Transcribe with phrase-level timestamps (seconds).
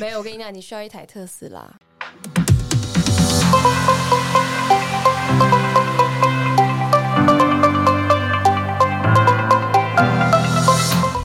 [0.00, 1.60] 没有，我跟你讲，你需要一台特斯拉。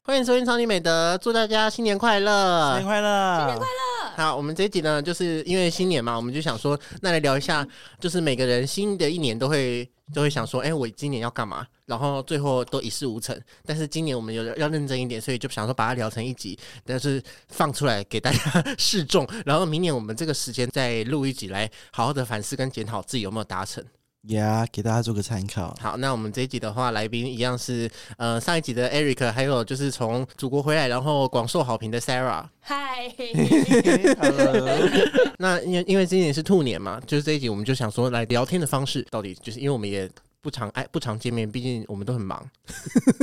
[0.04, 2.78] 欢迎收听超级美德，祝大家新年快乐！
[2.78, 3.38] 新年快乐！
[3.38, 3.93] 新年快乐！
[4.16, 7.68] 好，我们这一集呢，就是因为新年嘛，我们就想说，那来聊一下，
[8.00, 11.66] 就是每个人新的一年都会都会想说，哎、我今年要干嘛？
[11.88, 13.36] 然后最后都一事无成。
[13.66, 19.28] 但是今年我们有要认真一点，所以就想说把它聊成一集，但是放出来给大家 示众。
[19.46, 23.84] 然后明年我们这个时间再录一集，来好好的反思跟检讨自己有没有达成。
[24.30, 25.76] 呀给大家做个参考。
[25.82, 32.46] 好，那我们这一集的话，来宾一样是呃上一集的 Eric，还有就是从祖国回来然后广受好评的 Sarah。
[32.62, 33.14] 嗨，
[34.22, 34.80] Hello，
[35.38, 40.10] 那因为因为今年是兔年嘛，就是这一集我们就想说来聊天的方式，到底就是因为我们也
[40.44, 42.46] 不常爱不常见面，毕竟我们都很忙。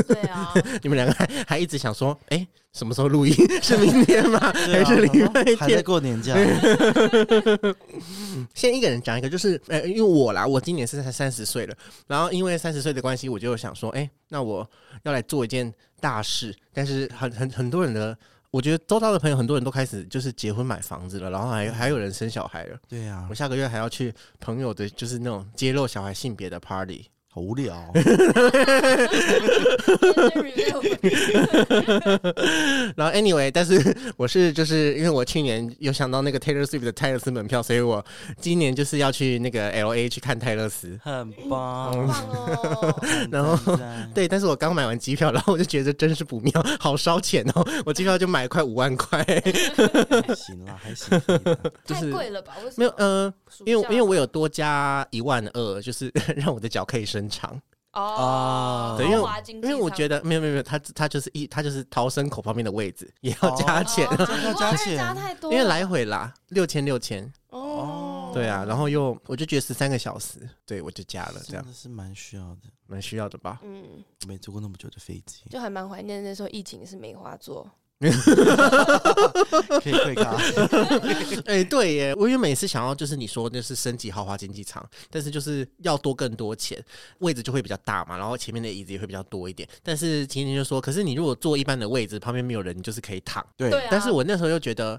[0.09, 0.53] 对啊，
[0.83, 3.35] 你们两个还还一直想说，哎、什么时候录音？
[3.61, 4.41] 是明天吗？
[4.41, 5.85] 还是礼拜还在天？
[5.85, 6.35] 过年假？
[8.55, 11.77] 先一个人讲一个，就是呃，因为我啦，我今年是才三十岁了，
[12.07, 14.69] 然后因为三十岁的关系，我就想说，哎、那我
[15.03, 18.17] 要来做一件大事，但是很很很多人的。
[18.51, 22.79] 我觉得周遭的朋友很多人都开始就是结婚买房子了，然后还还有人生小孩了。
[22.89, 27.07] 对呀我，下个月还要去朋友的，就是那种揭露小孩性别的 party。
[27.33, 27.75] 好无聊。
[32.97, 38.05] 然后 anyway，但是 我是就是因为我去年有想到那个 Taylor Swift 的泰勒斯门票，所以我
[38.41, 40.99] 今年就是要去那个 L A 去看泰勒斯。
[41.03, 42.95] 很棒，哦！
[43.31, 43.57] 然后
[44.15, 47.65] 对，但是我刚买完机票，然后我就觉得真是不妙，好烧钱哦！
[47.87, 51.21] 我机票就买快五万块，还行啦，还行。
[51.21, 51.31] 太
[51.87, 52.55] 就是贵了吧？
[52.65, 52.77] 为什么？
[52.77, 53.33] 没有呃，
[53.65, 57.61] 因为因为我有多加一万二，就是让我的脚可以伸长。
[57.93, 64.09] 哦，对因为因为我觉得没有没有没有，它它就是一它就是逃生口旁边的位置也要加钱，
[64.57, 64.97] 加钱。
[64.97, 67.31] 加太多，因为来回啦六千六千。
[67.49, 71.65] 哦，对啊，然后又我就觉得十三个小时，对我就加了，这样。
[71.65, 72.61] 真的是蛮需要的。
[72.87, 73.61] 蛮需要的吧？
[73.63, 77.69] 嗯，没坐过那么久的飞机，就还蛮怀念那时候疫情是梅花座，
[78.01, 80.37] 可以退卡。
[81.47, 86.83] 哎、对耶，我因为每次想要就是你说就是升级豪华经济舱，但是就是要多更多钱，
[87.19, 89.69] 位置就会比较大嘛，然后前面的椅子也会比较多一点。
[89.83, 93.47] 但是今天就说，可是你如果坐一般的位置，旁边没有人，你就是可以躺。
[93.57, 94.99] 对但是我那时候又觉得，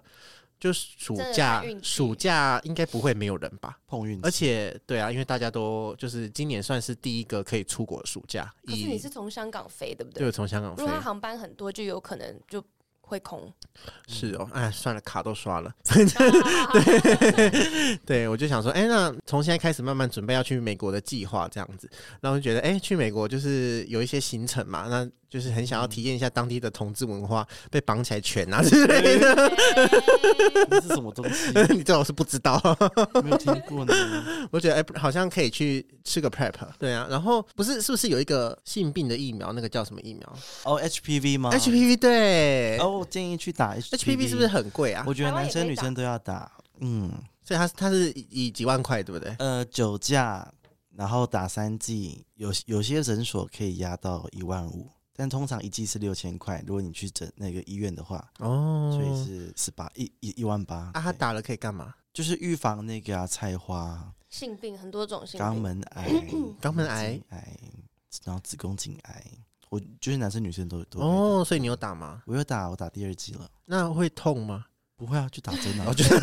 [0.60, 3.80] 就暑假暑假应该不会没有人吧？
[3.88, 10.20] 碰运气，而且对啊，因为大家都就是今年算是第一个可以出国的暑假，可是你是从香港飞，对不对？
[10.20, 12.64] 对从香港飞如果它航班很多，就有可能就
[13.12, 13.52] 会空。
[14.08, 15.70] 是哦，哎，算了，卡都刷了。
[15.84, 16.06] 对，
[18.06, 21.90] 对，我就想说，哎、那从现在开始慢慢准备要去美国的计划这样子，
[22.22, 29.52] 然后就觉得，哎、去美国就是有一些行程嘛，那就是很想要体验一下当地的同志文化，被绑起来拳啊之类的。
[30.70, 31.52] 那是什么东西？
[31.74, 32.62] 你这我是不知道，
[33.24, 33.94] 没有听过呢。
[34.52, 44.48] 我觉得哎、好像可以去吃个 prep，对啊，然后不是是不是有一个性病的疫苗，那个叫什么疫苗、哦，HPV 吗 HPV 对、哦，我建议去打 HPV 是不是？
[44.52, 45.06] 很贵啊？
[45.08, 46.52] 我觉得男生女生都要打。
[46.82, 47.10] 嗯，
[47.42, 49.34] 所以它它是以几万块，对不对？
[49.40, 50.46] 呃，酒驾，
[50.98, 54.90] 然后打三剂，有有些诊所可以压到一万五，
[55.22, 56.64] 但通常一剂是六千块。
[56.66, 60.78] 如果你去整那个医院的话，哦，所以是十八一一一万八。
[60.78, 61.94] 啊，他打了可以干嘛？
[62.12, 66.10] 就是预防那个啊菜花、性病很多种性肛，门癌、
[66.60, 67.56] 肛门癌 癌，
[68.24, 69.24] 然后子宫颈癌，
[69.70, 72.24] 我就是男生女生都都哦，所以你有打吗？
[72.26, 73.48] 我有打，我打第二剂了。
[73.64, 74.66] 那会痛吗？
[75.02, 75.86] 不会啊，去打针啊！
[75.88, 76.16] 我觉得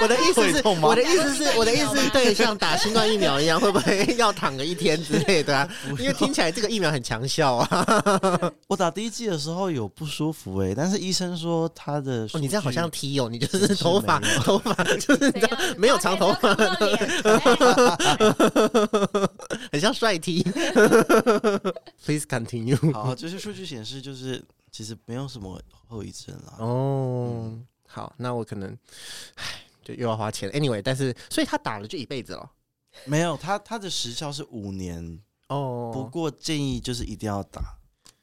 [0.00, 5.68] 我的意思是，我的意思是，我的意思是，对，像打新冠疫苗一样，会不会要躺个一天之类的啊？
[6.00, 7.84] 因为听起来这个疫苗很强效啊。
[8.66, 16.54] 我打第一剂的时候有不舒服哎、但是医生说他的哦，你这样好像数 T 哦，你就是是头发没有头发 就是你知道没有长头发，
[19.70, 20.42] 很像帅 T。
[22.06, 24.42] Please continue 好，就是数据显示就是
[24.72, 26.54] 其实没有什么后遗症啦。
[26.58, 27.52] 哦，
[27.88, 28.76] 好，那我可能，
[29.34, 29.44] 唉，
[29.82, 30.48] 就又要花钱。
[30.52, 32.50] Anyway，但是所以他打了就一辈子了。
[33.04, 37.76] 没有，他他的时效是五年，哦，不过建议就是一定要打，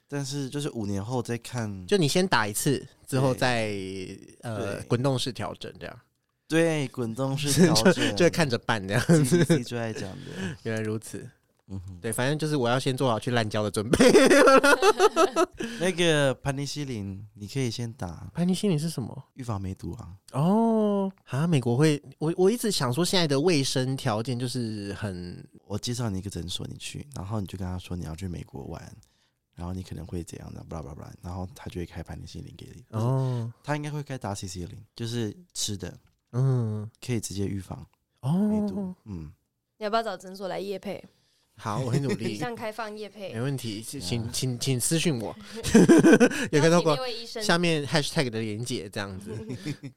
[0.07, 1.86] 但是就是五年后再看。
[1.88, 3.75] 就你先打一次，之后再
[4.42, 6.00] 呃滚动式调整，这样
[6.48, 9.01] 对滚动式 调整，就会看着办这样。
[9.04, 10.57] CDC 最爱讲的。
[10.63, 11.28] 原来如此，
[11.68, 13.98] 嗯哼，对，反正就是我要先做好去滥交的准备。
[15.80, 19.24] 那个盘尼西林，你可以先打盘尼西林是什么？
[19.34, 20.16] 预防梅毒啊。
[20.34, 28.96] 哦，啊，美国会，我我一直想说现在的卫生条件就是很我介绍你一个诊所，你去，然后你就跟他说你要去美国玩，
[29.56, 32.86] 然后你可能会怎样的，巴拉巴拉巴拉，然后他就会开盘尼西林给你。
[32.92, 35.98] 哦，哦，他应该会开达 CC 林，就是吃的
[36.34, 37.86] 嗯，可以直接预防
[38.20, 38.96] 哦梅毒哦，。
[39.06, 39.32] 嗯，
[39.80, 41.04] 你要不要找诊所来夜配？
[41.57, 43.42] 好，我会努以力， 上开放叶配没。
[43.42, 45.36] 问题， 请啊请请请私信我，
[46.52, 46.98] 有个透邀请过
[47.42, 49.31] 下面 hashtag 的连接这样子。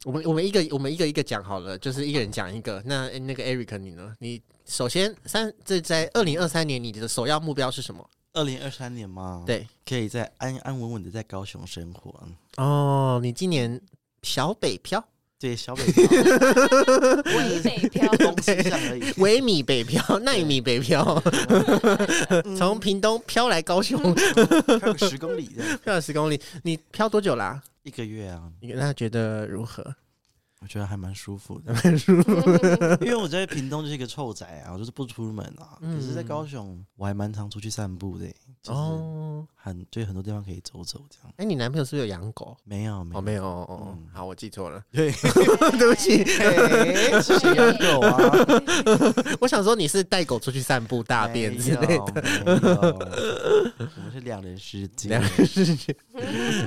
[0.04, 2.82] 我们我们一个我们一个一个讲好了，就是一个人讲一个。
[2.86, 4.14] 那那个 Eric 你呢？
[4.20, 8.08] 你首先三这在二零二三年你的首要目标是什么？
[8.34, 12.14] 二零二三年吗，，对可以在安安稳稳的在高雄生活。
[12.22, 13.80] 嗯哦，你今年
[14.22, 15.02] 小北漂，
[15.40, 16.02] 对，小北漂，
[17.38, 19.12] 微 北漂，东西向而已。
[19.18, 21.22] 微米北漂，奈米北漂，
[22.56, 23.96] 从屏东飘来高雄，
[24.80, 26.40] 漂个十公里这样， 飘了十公里。
[26.64, 29.94] 你飘多久啦、一个月啊，你那觉得如何？
[30.60, 31.72] 我觉得还蛮舒服的。
[33.00, 35.78] 因为我在屏东就是一个臭宅啊，我就是不出门啊。
[35.80, 38.26] 可是，在高雄，我还蛮常出去散步的，
[38.60, 41.32] 就是哦，很对很多地方可以走走这样。
[41.36, 42.56] 哎、你男朋友是不是有养狗？
[42.64, 46.24] 没有，没哦，有，没有哦，哦嗯好，我记错了， 对，对不起。
[46.24, 48.18] 嘿是谁养狗啊？
[49.40, 52.12] 我想说你是带狗出去散步、大便之类的。
[52.12, 55.22] 的，没有我们是两人世界两。
[55.22, 55.94] 人世界。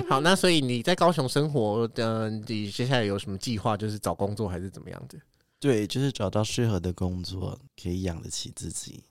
[0.08, 3.76] 好，那所以你在高雄生活的，你接下来有什么计划？
[3.82, 5.18] 就是找工作还是怎么样的？
[5.58, 9.02] 对，就是找到适合的工作，可以养得起自己。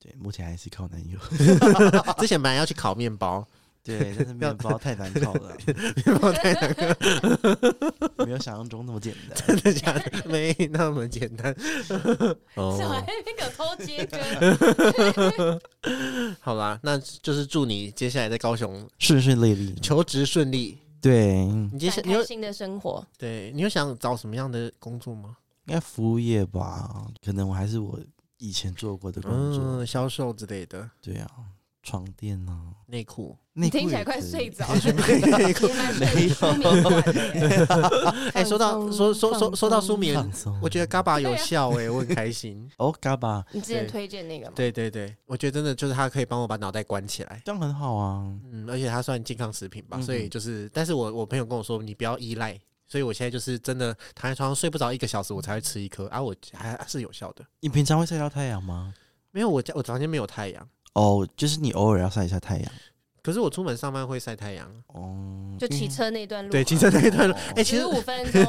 [0.00, 1.16] 对，目前还是靠男友。
[2.18, 3.46] 之前本来要去烤面包，
[3.84, 5.56] 对，但是面包太难烤了，
[6.04, 6.76] 面包太难
[8.26, 9.38] 没有想象中那么简单。
[9.46, 10.24] 真的假的？
[10.28, 11.54] 没那么简单。
[11.84, 11.94] 小
[12.56, 15.60] 哦，孩那个偷接歌，
[16.40, 19.76] 好啦，那就是祝你接下来在高雄顺顺利利。
[19.80, 20.76] 求职顺利。
[21.00, 23.06] 对，你接下你有很开心的生活。
[23.16, 25.36] 对你有想找什么样的工作吗？
[25.66, 27.06] 应该服务业吧？
[27.24, 27.98] 可能我还是我
[28.38, 29.62] 以前做过的工作。
[29.62, 31.30] 嗯，销售之类的，对啊，
[31.88, 32.54] 床垫啊，
[32.86, 33.34] 内裤。
[33.54, 38.30] 内裤听起来快睡着，内裤也蛮睡书名馆的耶。
[38.34, 40.60] 哎，说到说说说说到书名，放松。
[40.62, 42.70] 我觉得嘎巴有效哎，我很开心。
[42.76, 44.52] 哦，嘎巴你之前对推荐那个吗？
[44.54, 47.40] 对对对，我觉得真的就是它可以帮我把脑袋关起来。
[47.46, 48.30] 这样很好啊。
[48.52, 52.56] 嗯，而且它算健康食品吧，所以就是，但是我我朋友跟我说，你不要依赖，
[52.86, 57.44] 所以我现在就是真的躺在床上睡不着一个小时，我才会吃一颗啊，我还是有效的。
[57.58, 58.94] 你平常会晒到太阳吗？
[59.30, 62.72] 没有，我家我房间没有太阳，哦，就是你偶尔要晒一下太阳。
[63.20, 64.66] 可是我出门上班会晒太阳。
[64.86, 68.42] 哦，就骑车那段路，对，骑车那一段路，哦哎、其实十五分钟，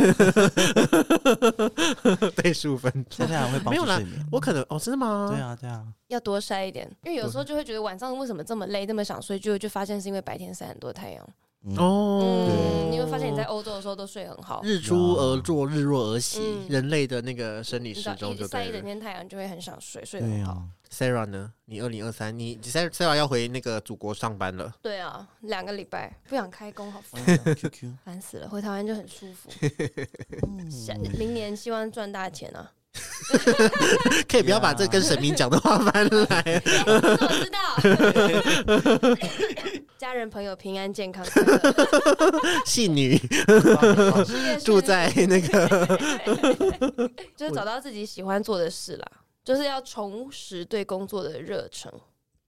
[2.37, 4.25] 对十五分钟，晒太阳会帮没有啦助睡眠。
[4.31, 5.27] 我可能哦，真的吗？
[5.29, 5.85] 对，啊，对啊。
[6.07, 11.27] 要多晒一点，因为有时候就会觉得晚上为什么这么累，这么想睡，就就发现是因为白天晒很多太阳。
[11.65, 18.81] 嗯，哦，嗯，你会发现你在欧洲的时候都睡很好，日出而作，日落而息，嗯人类的那个生理时钟就晒一整。
[18.83, 20.53] 天太阳，就会很想睡，睡得很好。
[20.53, 20.63] 啊。
[20.91, 21.51] Sarah 呢？
[21.65, 28.49] 你二零二三，你 Sarah 要回那个祖国上班了，对啊，两个礼拜不想开工，好烦， 嗯 QQ，烦死了。
[28.49, 29.49] 回台湾就很舒服。
[31.17, 32.71] 明年希望赚大钱啊！
[34.27, 36.61] 可以不要把这跟神明讲的话翻来。
[36.87, 37.59] 我知道，
[39.99, 41.25] 家人朋友平安健康。
[42.65, 43.19] 信女。
[44.63, 45.99] 住在那个，
[47.35, 49.11] 就是找到自己喜欢做的事啦，
[49.43, 51.91] 就是要重拾对工作的热忱。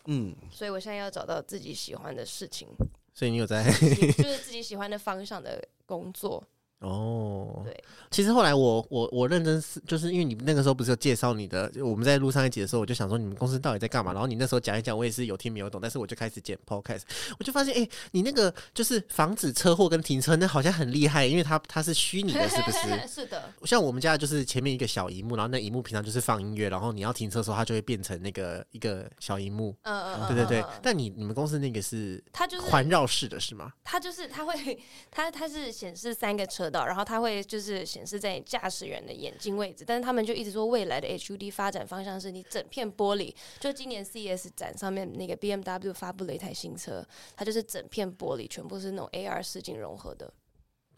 [0.05, 2.69] 嗯，所以我现在要找到自己喜欢的事情，
[3.13, 6.41] 所以你有在就是自己喜欢的方向的工作。
[6.81, 7.61] 哦。
[7.63, 14.11] 对，其实后来我我我认真是，就是因为你那个时候不是有介绍你的，我们在录上一集的时候，我就想说你们公司到底在干嘛？
[14.11, 17.01] 然后你那时候讲一讲，我也是有听没有懂，但是我就开始剪 podcast，
[17.39, 23.07] 我就发现，哎、你那个就是防止车祸跟停车，那好像很厉害，因为它它是虚拟的，是不是？
[23.07, 29.75] 是的，像我们家就是前面一个小荧幕，然后那荧幕平常就是放音乐，然后你要停车的时候，它就会变成那个一个小荧幕。
[29.83, 33.71] 嗯嗯嗯，对对对但你你们公司那个是它就是环绕式的是吗？
[33.83, 34.79] 它就是它会，
[35.11, 50.33] 它它是显示三个车道，然后它会就是显示在你驾驶员的眼睛位置，但是他们就一直说未来的 HUD 发展方向是你整片玻璃，就今年 CES 展上面那个 BMW 发布了一台新车，它就是整片玻璃全部是那种 AR 视镜融合的，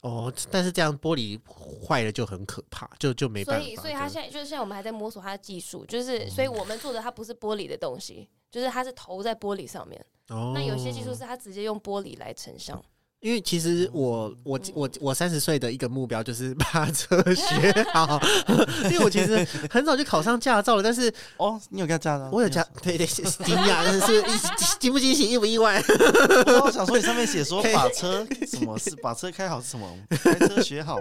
[0.02, 1.40] 哦，但是这样玻璃
[1.86, 3.64] 坏了就很可怕，就就没办法。
[3.64, 12.84] 所以所以它就现在就是现在我们还在摸索它的技术，就是所以我们做的它不是玻璃的东西，就是它是投在玻璃上面，哦，那有些技术是它直接用玻璃来成像。
[13.24, 18.22] 因为其实我我我我三十岁的一个目标就是 把车学好，
[18.84, 22.30] 因为我其实很早就考上驾照了，但是哦，你有驾照？
[22.34, 25.82] 我有驾，对对，惊讶，但是是惊不惊喜，意不意外？
[26.62, 29.90] 我想说，你上面写说 把车什么是把车开好是什么？
[30.10, 31.00] 开车学好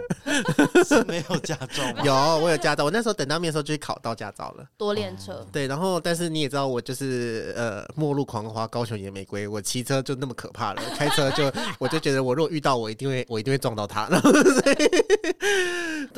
[0.87, 2.05] 是没有驾照吗？
[2.05, 2.85] 有，我有驾照。
[2.85, 4.65] 我那时候等到面的时候就考到驾照了。
[4.77, 14.77] 多练车，对，然后但是你也知道，我就是呃末路狂花，高雄野玫瑰，我骑车就那么可怕了，开车就我就觉得我如果遇到我一定会我一定会撞到他，然后所以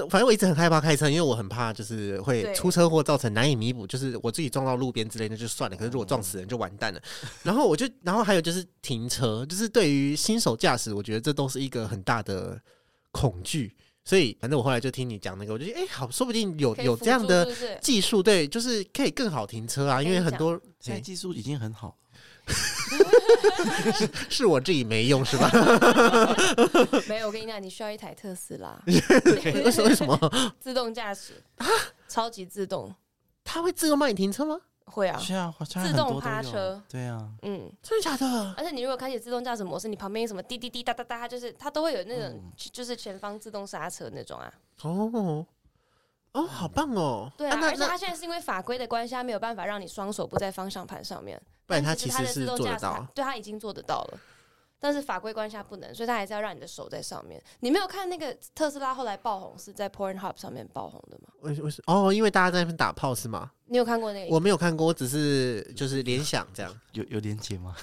[0.08, 7.00] 反正我一直很害怕开车，因为我很怕就是会出车祸造成难以弥补，就是我自己撞到路边之类的就算了，可是如果撞死人就完蛋了。
[7.42, 12.60] 然后我就然后还有就是停车，就是对于新手驾驶，我觉得这都是一个很大的
[13.10, 13.74] 恐惧。
[14.06, 17.48] 所以反正我后来就听你讲那个，我就觉得哎、好，说不定有有这样的
[17.80, 21.96] 技术，对，就是可以更好停车啊，因为很多现在技术已经很好
[22.52, 25.50] 了，是我自己没用是吧？
[27.08, 30.18] 没有，我跟你讲，你需要一台特斯拉 为什么为什么
[30.60, 31.42] 自动驾驶
[32.08, 32.94] 超级自动，
[33.42, 34.58] 它会自动帮你停车吗？
[34.86, 38.54] 会啊，是啊，自动趴车，对啊，嗯，真的假的？
[38.56, 44.52] 而且你如果开启自动驾驶模式，你旁边什么滴滴滴哒哒哒，它就是它都会有那种、嗯就是前方自动刹车那种啊。
[44.82, 45.46] 哦
[46.32, 47.32] 哦，好棒哦！
[47.38, 51.40] 对啊，而且它现在是因为法规的关系，它没有办法让你双手不在方向盘上面。
[51.66, 54.18] 不然它但其实是做得到对，他已经做得到了。
[54.80, 57.42] 但是法规关系它不能，所以他还是要让你的手在上面。
[57.61, 61.28] 你没有看那个特斯拉后来爆红是在 Pornhub 上面爆红的吗？
[61.40, 63.50] 为为什哦，因为大家在那边打炮是吗？
[63.64, 64.35] 你有看过那个？
[64.35, 66.71] 我没有看过，我只是就是联想这样。
[66.92, 67.75] 有有连接吗？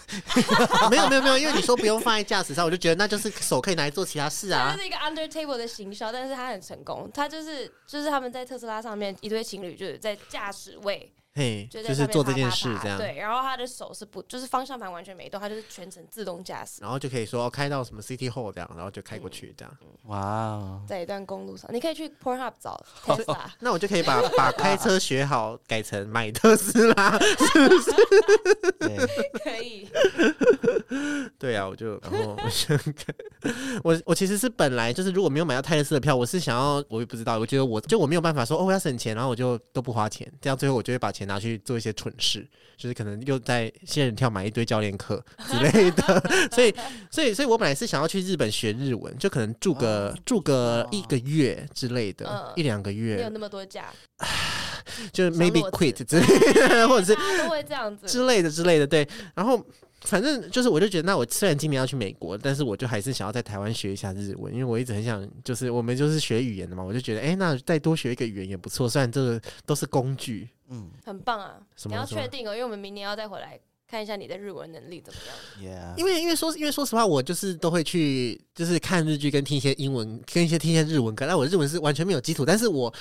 [0.91, 4.79] 没有没有没有，因为你说不用放在驾驶上，我就觉得那就是手可以拿来做其他事它啊就。
[4.79, 7.09] 是一个 under table 的行销，但是他很成功。
[7.11, 12.97] 他就是就是他们在特斯拉上面一对情侣，就是在驾驶位嘿，就在就是做这件事这样。
[12.97, 16.81] 对，然后他的手是不就是方向盘完全没动，他就是全程自动驾驶。
[16.81, 19.77] 然后就可以说哦开到什么 City Hall 这样，然后就开过去这样。
[20.07, 27.17] 哇哦，在一段公路上，你可以去 Pornhub 找 Tesla，那我就可以把把开车学好改成买特斯拉。
[28.79, 28.97] 对，
[29.43, 29.89] 可以。
[31.39, 32.75] 对啊，我就然后我就
[33.83, 42.47] 我我其实是本来就是如果没有买到泰勒斯的票，我是想要我也不知道，我觉得我就我没有办法说哦我要省钱，然后我就都不花钱，这样最后我就会把钱拿去做一些蠢事，
[42.77, 46.73] 就是可能又在仙人跳买一堆教练课之类的， 所以
[47.09, 53.15] 所以所以我本来是想要去日本学日文，就可能住个、哦住个一个月之类的，嗯一两个月。
[53.15, 53.85] 没有月，那么多假，
[55.11, 58.07] 就是 maybe quit 之类的，或者是 都会这样子。
[58.07, 59.07] 之类的之类的，对。
[59.35, 59.63] 然后
[60.01, 68.89] 反正就是，我就觉得，那我虽然今年要去美国，但是我就还是想要在台湾学一下日文，因为我一直很想，就是我们就是学语言的嘛，我就觉得，哎、那再多学一个语言也不错。
[68.89, 71.59] 虽然这个都是工具，嗯很棒啊！
[71.85, 75.93] 你要确定哦，因为我们明年要再回来看一下你的日文能力怎么样。
[75.93, 81.25] ，Yeah，因为因为说因为说实话，我就是都会去就是看日剧跟听一些英文，跟一些听一些日文歌。
[81.27, 82.93] 但我日文是完全没有基础，但是我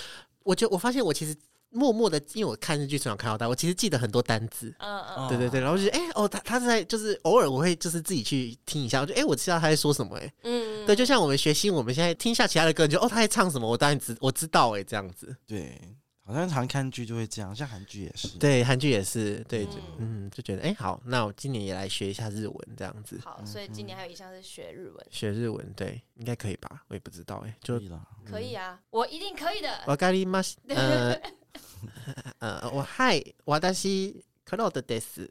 [0.43, 1.33] 我就我发现我其实
[1.71, 4.75] 默默的，因为我看日剧从小看到大，我其实记得很多单字。
[4.81, 15.37] 嗯嗯，哦对对对，然后就觉得哎、哦，他他在就是偶尔我会就是自己去听一下，我就哎、我知道他在说什么哎、嗯，对，就像我们学新，我们现在听一下其他的歌，你就哦他在唱什么，我当然知我知道哎、这样子。
[15.47, 15.81] 对，
[16.30, 18.38] 好像常看剧就会这样，像韩剧也是。
[18.40, 26.84] 对，韩剧也是，对，就嗯嗯就觉得哎、好，那我今年也来学一下日文这样子，好，所以今年还有一项是学日文，学日文，对，应该可以吧？
[26.88, 29.70] 我也不知道哎、就可以了，可以啊，我一定可以的。
[29.86, 30.56] わかります。
[30.70, 31.16] 呃
[32.40, 35.30] 呃，我嗨，私クロードです。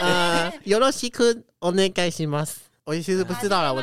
[0.00, 2.70] 呃，よろしくお願いします。
[2.84, 3.82] 我其实不知道了，我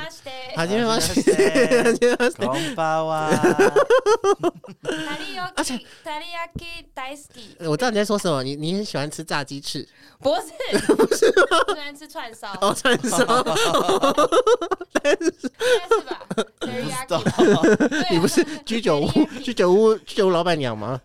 [0.55, 1.77] ははじめまして。
[1.77, 2.45] ははじめまして。
[2.45, 3.29] こんばんは。
[4.81, 7.55] タリヤ而且キ、タリヤキ 大好き。
[7.67, 9.87] 我知道你在说什么，你你很喜欢吃炸鸡翅，
[10.19, 13.19] 不是， 不是，喜欢吃串烧，哦，串烧，
[14.93, 15.31] 应该是
[16.05, 16.21] 吧？
[16.59, 20.99] Teriyaki，对啊你不是居酒屋 teriyaki 居酒屋居酒屋老板娘吗？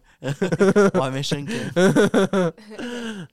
[0.94, 1.54] 我还没生根。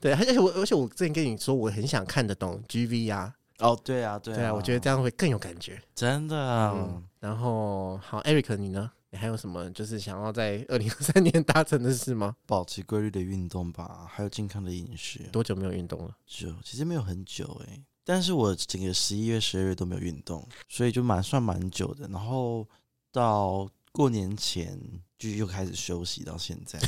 [0.02, 5.81] 对，而且我而且我之前跟你说，我很想看得懂 GV 啊， 哦，对啊，对对啊，我觉得这样会更有感觉。
[5.95, 6.37] 真的
[6.73, 8.91] 嗯，然后好，Eric 你呢？
[9.11, 12.35] 你还有什么就是想要在二零二三年达成的事吗？
[12.47, 15.21] 保持规律的运动吧，还有健康的饮食。
[15.31, 16.17] 多久没有运动了？
[16.27, 22.09] 就，其实没有很久哎、但是我整个十一月、十二月都没有运动，所以就蛮算蛮久的。
[22.09, 22.67] 然后
[23.13, 24.77] 到过年前
[25.19, 26.79] 就又开始休息，到现在。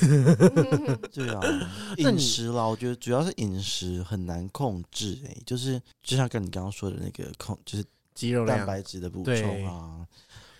[1.12, 1.40] 对啊，
[1.98, 10.06] 饮食啦，我觉得主要是饮食很难控制哎、就是就像跟你刚刚说的那个控，就是肌肉蛋白质的补充啊。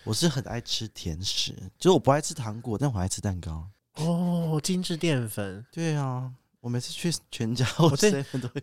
[0.03, 3.67] 我是很爱吃甜食，就是我不爱吃糖果，但我爱吃蛋糕。
[3.95, 5.65] 哦，精致淀粉。
[5.71, 6.31] 对啊，
[6.61, 7.97] 我每次去全家或我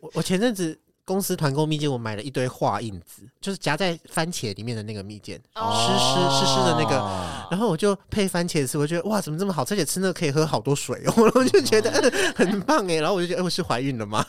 [0.01, 9.75] 我我前阵子公司团购蜜饯，我买了一堆画印子，就是夹在番茄里面的那个蜜饯，哦湿湿湿湿的那个哦然后我就配番茄吃，我觉得哇，怎么这么好吃？
[9.75, 12.95] 而且吃那个可以喝好多水哦， 我就觉得、呃很棒哎。
[12.97, 14.25] 然后我就觉得，哎、我是怀孕了吗？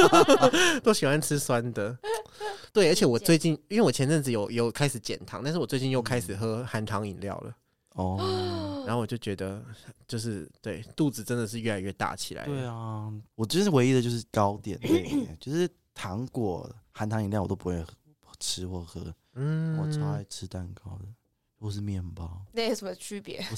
[0.82, 1.96] 都喜欢吃酸的。
[2.72, 7.52] 对，而且我最近，因为我前阵子有有开始减糖，但是我最近又开始喝含糖饮料了，
[7.94, 9.62] 哦，然后我就觉得，
[10.08, 12.44] 就是对肚子真的是越来越大起来。
[12.46, 17.84] 对啊，我就是唯一的就是糕点类， 就是糖果、含糖饮料我都不会
[18.38, 21.04] 吃或喝，嗯我超爱吃蛋糕的，
[21.60, 22.42] 或是面包。
[22.52, 23.44] 那有什么区别？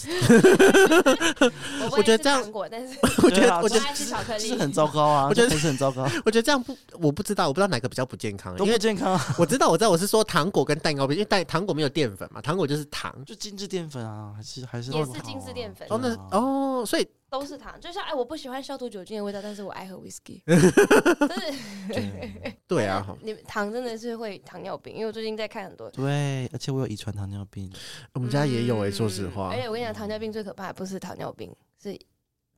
[1.90, 4.48] 我觉得这样糖果，但是 我觉得，我觉得，爱吃巧克力。
[4.48, 13.14] 是很糟糕啊， 我觉得是很糟糕，我觉得这样不，我不知道，我不知道哪个比较不健康，都因为健康啊，我知道，我知道，我是说糖果跟蛋糕比，因为蛋糖果没有淀粉嘛，糖果就是糖。
[13.24, 20.42] 就精致淀粉啊，还是还是也是精致淀粉哦，那哦，所以都是糖，就像哎，我不喜欢消毒酒精的味道，但是我爱喝 whisky。
[20.44, 21.58] 就是。
[21.88, 25.88] 对 对啊，你们糖真的是会糖尿病，因为我最近在看很多。
[25.90, 27.72] 对，而且我有遗传糖尿病，
[28.12, 29.48] 我们家也有诶、说实话。
[29.48, 31.50] 嗯而，且我跟你讲，糖尿病最可怕的不是糖尿病，
[31.82, 31.98] 是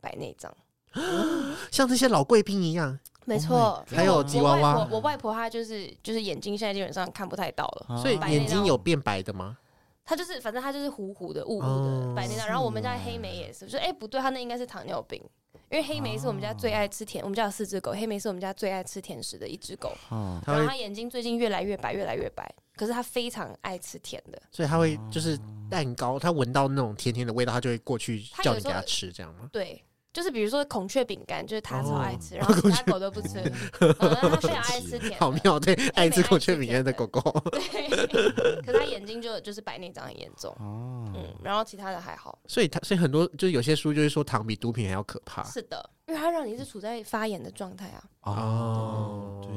[0.00, 0.52] 白内障。
[1.70, 4.74] 像这些老贵宾一样，没 Oh 错 还有我吉娃娃。
[4.74, 9.56] 我外婆我外婆她就是就是眼睛现在基本上看不太到了，所以啊眼睛有变白的吗？
[10.04, 12.46] 她就是反正它就是糊糊的、雾雾哦的白内障。
[12.46, 15.22] 然后我们家黑莓也是，我说哎不对，它那应该是糖尿病。
[15.70, 19.92] 因为黑莓是我们家最爱吃甜，我们家有四只狗，黑莓是我们家最爱吃甜食的一只狗。
[20.10, 24.40] 哦，然后它眼睛最近越来越白，越来越白，可是它非常爱吃甜的。
[24.52, 29.48] 所以他会就是蛋糕，他闻到那种甜甜的味道，他就会过去叫你给他吃，这样吗？
[29.52, 29.82] 对，
[30.14, 33.40] 就是比如说孔雀饼干，就是它超爱哦吃，然后其他狗都不吃。
[33.80, 37.60] 嗯，它非常爱吃甜，好妙，对，爱吃孔雀饼干的狗狗，对，
[38.62, 40.52] 可是它眼睛就就是白内障很严重。
[40.60, 42.38] 哦，嗯，然后其他的还好。
[42.46, 45.42] 所以他所以很多就是有些书就是说糖比毒品还要可怕。
[45.42, 49.50] 是的，因为它让你是处在发炎的状态啊，哦对，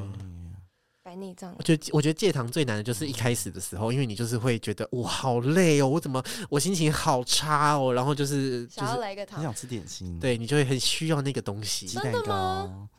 [1.07, 1.63] 白内障我。
[1.63, 11.95] 觉得我觉得戒糖最难的就是一开始的时候，因为你就是会觉得我好累哦，我怎么我心情好差哦，然后就是就想要是来个糖，想吃点心，，对你就会很需要那个东西鸡。
[11.95, 12.89] 真蛋糕的吗，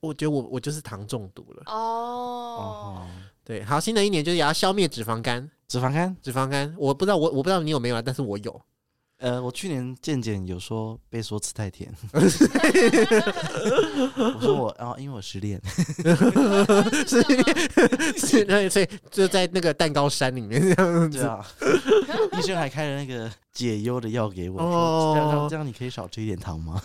[0.00, 1.64] 我觉得我我就是糖中毒了。
[1.66, 3.06] 哦哦，，
[3.44, 5.50] 对，好，新的一年就是也要消灭脂肪肝。
[5.68, 8.62] 脂肪肝，脂肪肝，我不知道我我不知道你有没有啊，但是我有。
[9.22, 12.20] 呃，我去年健检有说被说吃太甜， 我
[14.40, 15.60] 说我啊，因为我失恋，
[17.06, 17.22] 是
[18.18, 21.18] 是，对，所以就在那个蛋糕山里面这样子。
[21.18, 21.46] 对啊，
[22.36, 26.80] 医生还开了那个解忧的药给我，哦说这样这样这样你可以少吃一点糖吗？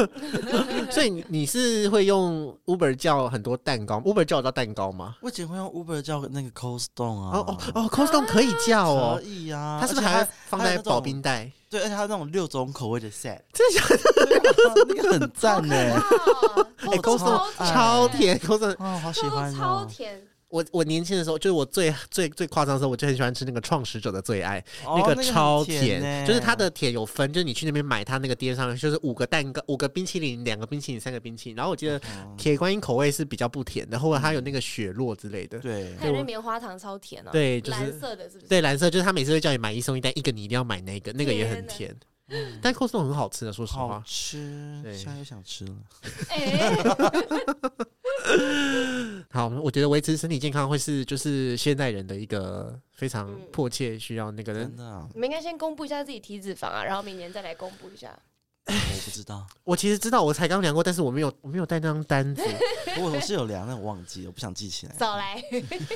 [0.90, 5.16] 所以你你是会用 Uber 叫很多蛋糕，Uber 叫得到蛋糕吗？
[5.20, 11.50] 我以前会用 Uber 叫那个 Cold Stone 啊，哦哦哦 costone 可以叫哦可哦，以啊，它是不是还会放在保冰袋？
[11.70, 14.84] 对，而且它那种六种口味的 set，真的假的？
[14.88, 15.74] 那个很赞呢。
[15.74, 19.86] 哎 costone 超甜 Coston 哦，好喜欢超哦！
[19.90, 31.56] 甜，我我年轻的时候，就是我最最最夸张的时候，我就很喜欢吃那个创始者的最爱，哦那个超很甜，呢就是它的甜有分，就是你去那边买它那个碟上就是五个蛋糕、五个冰淇淋、两个冰淇淋、三个冰淇淋。
[31.56, 35.58] 然后我记得哦铁观音口味是比较不甜的，后来它有那个雪落之类的。
[35.58, 38.46] 对还有那棉花糖超甜哦，对就是蓝色的，是不是？
[38.46, 41.94] 对，蓝色就是他每次会叫你买一送一，但一个你一定要买那个，那个也很甜。
[42.60, 44.02] 但 Costco 很好吃的，说实好话。
[44.06, 45.74] 吃，对现在又想吃了。
[46.28, 46.70] 哎，
[49.32, 54.76] 好，我觉得维持身体健康会是就是现代人的一个非常嗯迫切需要那个人真。
[54.76, 58.18] 的啊，你们应该先公布一下自己体脂肪啊，然后明年再来公布一下。
[58.68, 62.42] 我不知道， 我其实知道，我才刚量过，但是我没有我没有带那张单子，
[63.00, 64.94] 我我是有量，但我忘记了，我不想记起来。
[64.98, 65.42] 少来，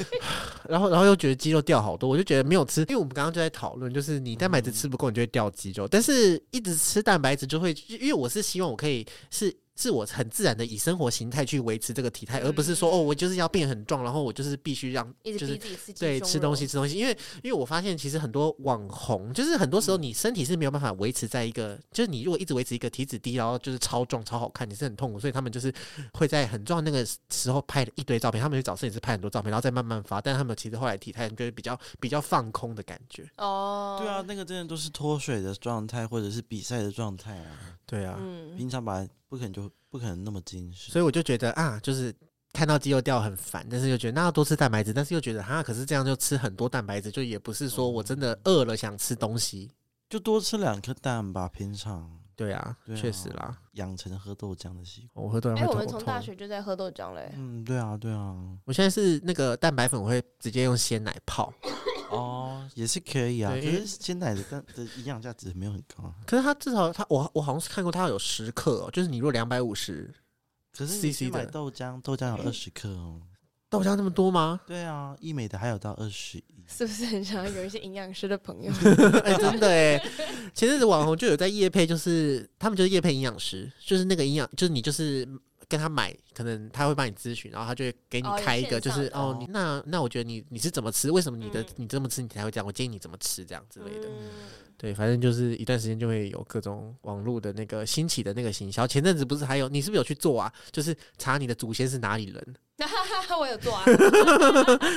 [0.68, 9.54] 然后然后又觉得肌肉掉好多，我就觉得没有吃，因为我们刚刚就在讨论，就是你蛋白质吃不够，你就会掉肌肉，但是一直吃蛋白质就会，因为我是希望我可以是。
[9.76, 15.58] 是我很自然的以生活形态去维持这个体态，而不是说哦，我就是要变很壮，然后我就是必须让就是
[15.98, 25.72] 对，吃东西吃东西，因为因为我发现其实很多网红，就是很多时候你身体是没有办法维持在一个，就是你如果一直维持一个体脂低，然后就是超壮超好看，你是很痛苦，所以他们就是
[26.12, 33.24] 会在很壮那个时候拍了一堆照片，他们去找摄影师拍很多照片，然后再慢慢发，但他们其实后来体态就是比较比较放空的感觉。
[33.38, 33.98] 哦。
[34.00, 37.78] 对啊，，那个真的都是脱水的状态，或者是比赛的状态啊。
[37.86, 40.92] 对啊，嗯，平常本来不可能就不可能那么精实。
[40.92, 42.14] 所以我就觉得啊，就是。
[42.54, 49.70] 看到肌肉掉很烦，但是又觉得那要多吃蛋白质，但是又觉得哈，可是这样就吃很多蛋白质，就也不是说我真的饿了想吃东西。
[50.10, 55.24] 就多吃两颗蛋吧，平常对啊，确实啦，养成喝豆浆的习惯。
[55.24, 57.32] 我喝多哎，会头痛我们从大学就在喝豆浆嘞。
[57.38, 61.50] 嗯，对啊，对啊，我现在是那个蛋白粉，我会直接用鲜奶泡。
[62.16, 63.52] 哦，也是可以啊。
[63.52, 66.14] 可对因为是鲜奶的蛋的营养价值没有很高啊。
[66.26, 70.12] 可是它至少它我我好像是看过它有十克哦，就是你如果两百五十
[70.76, 73.20] 可是 CC 你买的豆浆，豆浆有二十克哦。
[73.68, 74.60] 豆浆那么多吗？
[74.66, 76.44] 对啊，医美的还有到二十一。
[76.68, 78.72] 是不是很想要有一些营养师的朋友？
[79.24, 79.98] 哎、真的哎，
[80.54, 85.26] 前阵子网红就有在夜配，就是他们就是夜配营养师，就是那个营养，就是你就是
[85.68, 91.10] 跟他买，可能他会帮你咨询，然后他就会给你开一个，就是哦，你那那我觉得你你是怎么吃？
[91.10, 92.66] 为什么你的、嗯你这么吃你才会这样？
[92.66, 94.08] 我建议你怎么吃这样之类的。
[94.08, 94.30] 嗯
[94.78, 98.84] 对，反正就是一段时间就会有各种网络的那个兴起的那个行销。
[98.84, 100.52] 前阵子不是还有，你是不是有去做啊？
[100.72, 102.56] 就是查你的祖先是哪里人，
[103.38, 103.84] 我有做啊，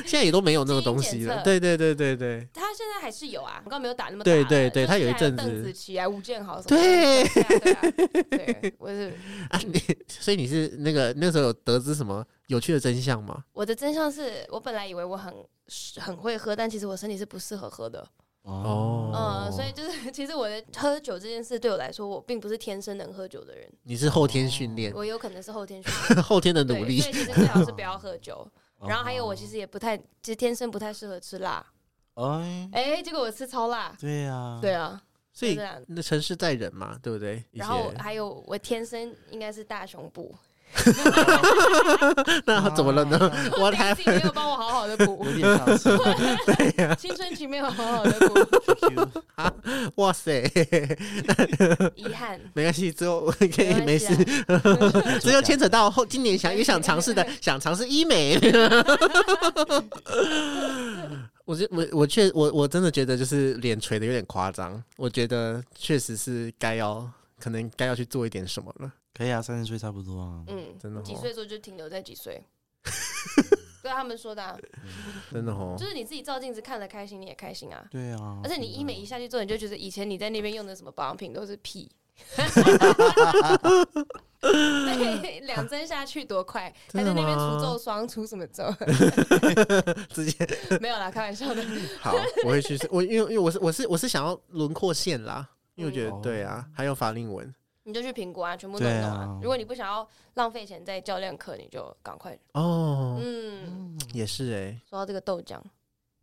[0.04, 1.40] 现在也都没有那个东西了。
[1.44, 2.48] 对对对对对。
[2.52, 7.82] 他现在还是有啊，广告没有打那么大对对对他有一阵子邓紫棋啊、吴建豪什么，对对啊对啊，
[8.32, 9.14] 对，我是
[9.52, 13.44] 啊，你所以你是那个那时候有得知什么有趣的真相吗？
[13.54, 15.34] 我的真相是我本来以为我很
[16.00, 18.08] 很会喝，但其实我身体是不适合喝的。
[18.44, 26.22] 哦嗯，所以就是其实我的喝酒这件事对我来说，我并不是天生能喝酒的人，你是后天训练，我有可能是后天训练。
[26.22, 28.48] 后天的努力所以其实最好是 不要喝酒。
[28.78, 31.66] 哦然后还有，我其实也不太，其实天生不太适合吃辣。
[32.16, 33.96] 哎，哎，结果我吃超辣。
[34.00, 35.02] 对呀，对啊，
[35.34, 35.58] 所以
[35.88, 37.44] 那城市在人嘛，对不对？
[37.52, 40.36] 然后还有我天生应该是大胸部，
[42.46, 43.18] 那怎么了呢？
[43.60, 45.90] 我还自己没有帮我好好的补，有点小气。
[46.98, 48.36] 青春期没有好好的补，
[49.96, 50.42] 哇塞，
[51.96, 52.40] 遗憾。
[52.54, 53.22] 没关系，之后
[53.56, 54.60] 可以没没事关。
[54.60, 58.40] 系只有牵扯到后今年想也想尝试的， 想尝试医美。
[61.46, 67.08] 我觉我我确我我真的觉得就是脸垂的有点夸张，我觉得确实是该要
[67.40, 68.92] 可能该要去做一点什么了。
[69.16, 70.44] 可以啊，三十岁差不多啊。
[70.48, 72.44] 嗯，真的哦几岁时候就停留在几岁。
[73.82, 74.58] 对他们说的啊，
[75.32, 77.86] 真的哦就，是你自己照镜子看了开心，你也开心啊。
[77.90, 81.90] 对啊，而且你医美一下去做，你就觉得以前你在那边用的什么保养品都是屁。
[84.42, 88.64] 对，两针下去多快，还在那边吗除皱霜，除什么皱？
[90.10, 90.48] 直 接
[90.80, 91.64] 没有啦，开玩笑的。
[92.00, 92.78] 好，我会去。
[92.90, 97.54] 我因为因为我是我是我是想要轮廓线啦，因为我觉得、嗯对啊，还有法令纹。
[97.88, 99.40] 你就去评估啊，全部弄对弄啊啊。
[99.42, 102.38] 如果你不想要浪费钱在教练课，你就赶快。
[102.54, 105.60] 哦，嗯，也是哎、说到这个豆浆，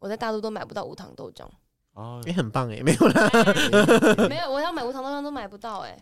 [0.01, 1.47] 我在大陆都买不到无糖豆浆。
[1.95, 3.31] 哦也、，很棒哎、没有啦，
[4.29, 5.97] 没有，我要买无糖豆浆都买不到哎、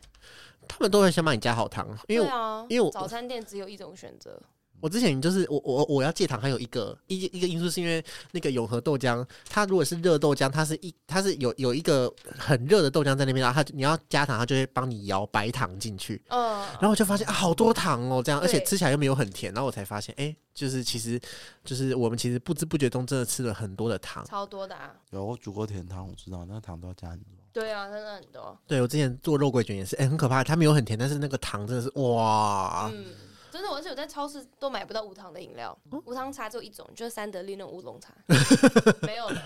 [0.67, 4.41] 他们都会想帮你加好糖，因为啊，因为我早餐店只有一种选择。
[4.81, 16.23] 我之前就是我我我要戒糖，还有一个一一个因素是因为那个永和豆浆，它如果是热豆浆，它是一它是有有一个很热的豆浆在那边，然后它你要加糖，它就会帮你摇白糖进去。
[16.29, 19.53] 嗯，然后我就发现啊，好多糖哦，这样，而且吃起来又没有很甜。
[19.53, 21.21] 然后我才发现，哎、就是其实
[21.65, 24.25] 就是我们其实不知不觉中真的吃了很多的糖。
[24.25, 24.93] 超多的啊。
[25.11, 27.27] 有我煮过甜汤，我知道那个糖都要加很多。
[27.53, 28.57] 对啊，真的很多。
[28.67, 33.07] 对我之前做肉桂卷也是，哎、很可怕，它没有很甜，但是那个糖真的是哇，嗯，
[33.51, 38.15] 真的，而且我在超市都买不到无糖的饮料，哦无糖茶只有一种，就是三得利那种乌龙茶，
[39.03, 39.43] 没有了，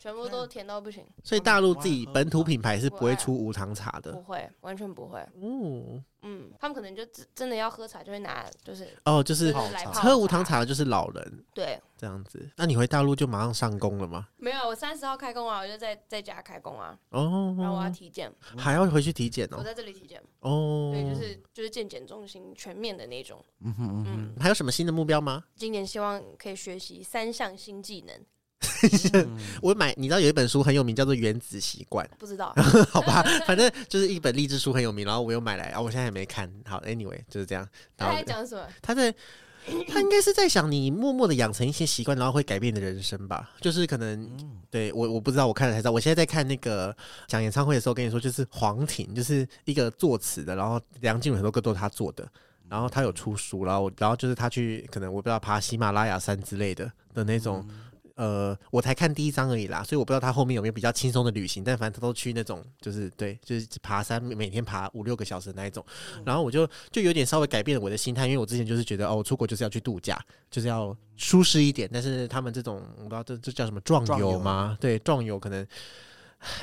[0.00, 1.04] 全部都甜到不行。
[1.22, 4.22] 所以大陆自己本土品牌是不会出无糖茶的不。
[4.22, 5.20] 会，完全不会。
[5.20, 11.44] 哦嗯，他们可能就只真的要喝茶，就会拿就是哦，就是喝无糖茶的就是老人。
[11.54, 12.50] 对，这样子。
[12.56, 14.26] 那你回大陆就马上上工了吗？
[14.36, 19.56] 没有，我三十号开工啊，我就在在家开工啊，哦，然后我要体检，还要回去体检哦。
[19.58, 23.44] 我在这里体检，哦，对，就是就是健检中心全面的那种。
[23.60, 25.44] 嗯哼嗯嗯，还有什么新的目标吗？
[25.54, 28.18] 今年希望可以学习三项新技能，
[29.12, 32.06] 哼， 我买，你知道有一本书很有名，叫做《原子习惯》。
[32.18, 32.54] 不知道
[32.90, 36.80] 好吧， 反正就是一本励志书很有名，然后我又买来，啊，我现在也没看好。
[36.82, 37.66] Anyway，就是这样。
[37.96, 38.66] 他然后在讲什么？
[38.82, 39.14] 他在，
[39.88, 43.50] 他应该是在想你默默的养成一些习惯，然后会改变你的人生吧。
[43.60, 45.90] 就是可能嗯对我我不知道，我看了才知道。
[45.92, 46.94] 我现在在看那个
[47.26, 52.26] 讲演唱会的时候，跟你说就是黄婷，就是一个作词的，然后梁静茹很多歌都是他做的。
[52.66, 57.64] 然后他有出书，然后然后就是他去可能我不知道爬喜马拉雅山之类的的那种，
[58.16, 65.84] 呃，我才看第一章而已啦，所以我不知道他后面有没有比较轻松的旅行，但反正他都去那种就是对，就是爬山，每天爬五六个小时的那一种。
[66.24, 70.18] 然后我就就有点稍微改变了我的心态，因为我之前就是觉得哦，出国就是要去度假，
[70.50, 71.88] 就是要舒适一点。
[71.92, 74.76] 但是他们这种我不知道这这叫什么壮游吗？
[74.80, 75.66] 对，壮游可能。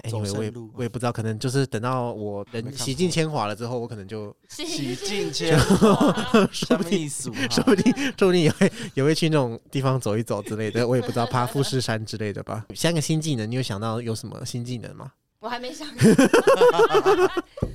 [0.10, 6.14] 走 anyway，我也我也不知道，可能就是等到我人洗尽铅华了之后，我可能就 洗尽铅华，
[6.52, 7.32] 什么意思？
[7.50, 12.66] 说不定说不定也会也会去那种地方走一走之类的，我也不知道爬富士山之类的吧。
[12.74, 15.12] 下一个新技能，你有想到有什么新技能吗？
[15.42, 15.88] 我还没想。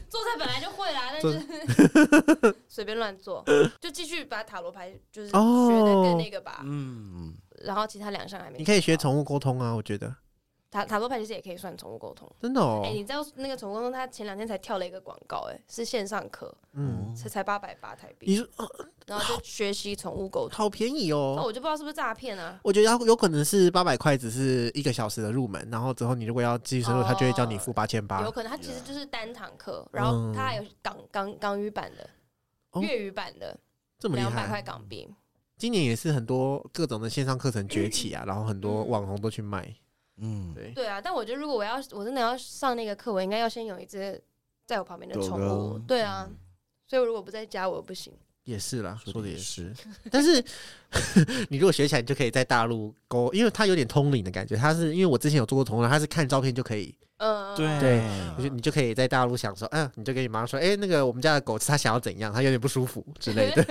[0.08, 3.44] 做菜本来就会啦，但是随便乱做，
[3.80, 8.58] 就继续把塔罗牌就是学的跟那个吧，嗯，然后其他两项还没。
[8.58, 10.14] 你可以学宠物沟通啊，我觉得
[10.70, 12.30] 塔塔罗牌其实也可以算宠物沟通。
[12.40, 18.68] 真的哦哎、，你知道那个宠物沟通，他前两天才跳了一个广告，哎，是线上课，嗯，才才八百八台币，你说哦
[19.06, 20.56] 然后就学习宠物沟通。
[20.58, 21.46] 好便宜哦那哦。
[21.46, 22.58] 我就不知道是不是诈骗啊？
[22.64, 28.30] 我觉得要有可能是八百块，只是一个小时的入门，然后之后你如果要继续深入，他就会叫你付八千八有。
[28.30, 32.02] 可能他其实就是单堂课，然后他还有港港港语版的、
[32.72, 33.58] 哦粤语版的，
[33.98, 34.60] 这么厉两百块！
[34.60, 35.08] 港币。
[35.56, 39.74] 今年也是很多各种的线上课程崛起啊，然后很多嗯网红都去卖。
[40.18, 44.20] 嗯，对，对啊，但我觉得如果我要我真的要上那个课，我应该要先有一只
[44.64, 45.78] 在我旁边的宠物。
[45.80, 46.28] 对啊，
[46.86, 48.12] 所以如果不在家，我不行。
[48.44, 49.74] 也是啦，说的也是。
[50.10, 50.42] 但是
[51.50, 54.54] 你如果学起来，你就可以在大陆勾，因为它有点通灵的感觉。
[54.54, 58.02] 它是因为我之前有做过同人，它是看照片就可以，嗯，对对
[58.36, 59.64] 你就你就可以在大陆享受。
[59.70, 63.64] 嗯、你就跟你妈说，哎、那个我们家的狗它想要怎样，它有点不舒服 之类的。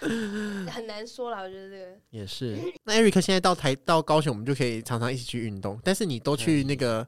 [0.70, 2.58] 很难说啦，我觉得这个也是。
[2.84, 5.78] 那艾瑞克现在到台到高雄，我们就可以常常一起去运动。
[5.84, 7.06] 但是你都去那个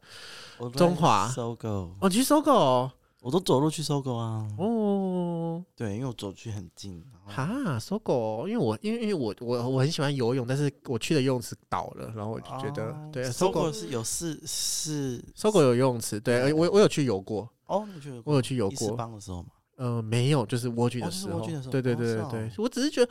[0.75, 2.93] 中华搜狗，哦，你去搜狗哦，
[3.27, 4.47] 我都走路去搜狗啊。
[4.57, 7.03] 哦对，因为我走去很近。
[7.25, 19.49] 哈，搜狗哦，因为我因为因为我我我很喜欢游泳，但是我去的游泳池倒了，然后我就觉得、哦对搜搜狗狗是有是是搜狗有游泳池，对，我我有去游过，哦，你觉得我有去游过，帮的时候吗？
[19.75, 23.11] 呃，没有，就是蜗居的时候，蜗居的时候对对对对对，我只是觉得。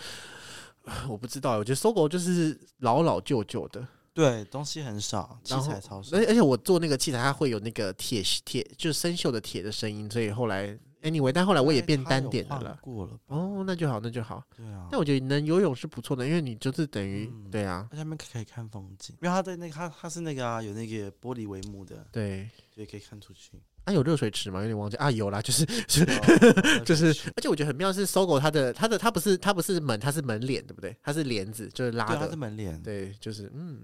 [1.09, 6.21] 我不知道，我觉得搜狗就是老老旧旧的，对，东西很少，器然后材超少而。
[6.23, 10.67] 且而且我做那个器材，它会有那个铁铁，就是生锈的铁的声音，所以后来
[11.01, 12.79] anyway，但后来我也变单点的了。
[12.81, 13.19] 过了？
[13.27, 14.41] 哦，那就好，那就好。
[14.55, 14.87] 对啊。
[14.89, 22.49] 但我觉得能游泳是不错的，因为你就是等于、嗯对啊，在下面可以看风景，因为它在那个它它是那个啊，有那个玻璃帷幕的，对。
[22.73, 23.61] 所以可以看出去。
[23.85, 24.59] 啊，有热水池吗？
[24.61, 30.95] 有点忘记啊，有啦，就是是哦 就是，而且我觉得很妙是搜狗它的它的它不是它不是门，它是门帘，对不对？
[31.01, 33.79] 它是帘子，就是拉的，是，门帘，对，就是嗯，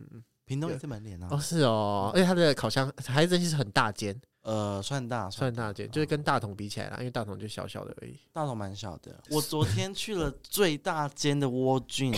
[0.46, 8.18] 屏东也是门帘啊哦，是哦，而且它的烤箱还真是很大间，呃，算大算大间，就是跟大同比起来啦，因为大同就小小的而已。
[8.34, 9.16] 大同蛮小的。
[9.30, 12.14] 我昨天去了最大间的蜗菌，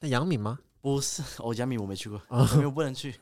[0.00, 0.58] 那杨敏吗？
[0.80, 3.14] 不是哦，杨敏我没去过，哦阳明我不能去。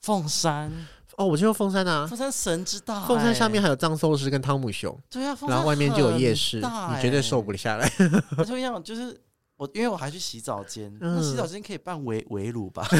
[0.00, 0.70] 凤山，
[1.16, 7.90] 哦，我去过凤山啊，凤山神之大欸，凤山下面还有藏寿司跟汤姆熊，对啊，凤然山后外面就有夜市，大你绝对欸受不下来。
[8.36, 9.18] 而且 我想就是
[9.56, 12.86] 我，因为我还去洗澡间，那洗嗯澡间可以办围围炉吧？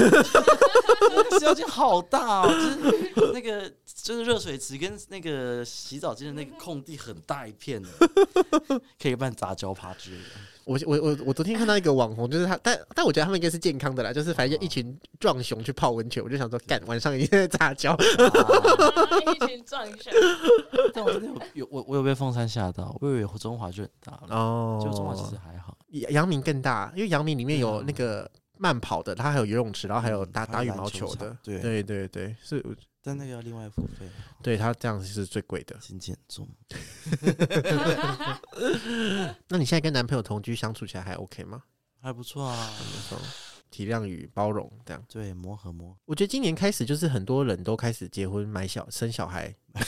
[1.33, 3.71] 洗澡间好大哦，就是那个
[4.03, 7.89] 就是热水池跟那个洗澡间的那个空地很大一片的，
[9.01, 10.25] 可以办杂交趴之类的。
[10.67, 17.93] 我我我我昨天看到一个网红，就是他，但但我觉得他们应该是健康的啦，就是反正就一群壮熊去泡温泉，我就想说，干晚上一定在杂交。
[17.93, 17.99] 啊
[19.33, 20.13] 一群壮熊，
[20.93, 25.79] 但我真的有有我我有被凤山吓到，我以为中华就很大了，哦结果中华其实还好。
[25.91, 31.39] 阳阳明更大，因为阳明里面有那个慢跑的，它还有游泳池，然后还有嗯打打羽毛球的场。
[31.45, 32.61] 对对对对，是，
[33.07, 34.05] 但那个要另外付费，
[34.43, 35.77] 对他这样是最贵的。
[35.81, 36.49] 请减重。
[39.47, 41.63] 那你现在跟男朋友同居相处起来还 OK 吗？
[42.03, 43.21] 还不错啊，那时候
[43.71, 45.01] 体谅与包容这样。
[45.09, 45.97] 对，磨合磨合。
[46.05, 49.81] 我觉得今年开始就是很多人都开始结婚、买小、生小孩、 买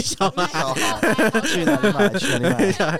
[0.00, 0.46] 小孩。
[1.42, 2.08] 去哪里买？
[2.18, 2.70] 去哪里买？
[2.72, 2.98] 小孩，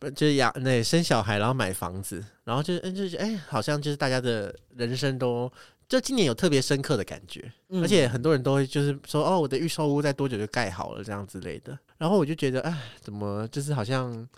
[0.00, 5.50] 不就是养那生小孩，然后买房子，然后就嗯就是哎、好像就是大家的人生都
[5.88, 14.28] 就今年有特别深刻的感觉，嗯而且很多人都会就是说哦，我的预售屋在多久就盖好了这样之类的，然后我就觉得哎，怎么就是好像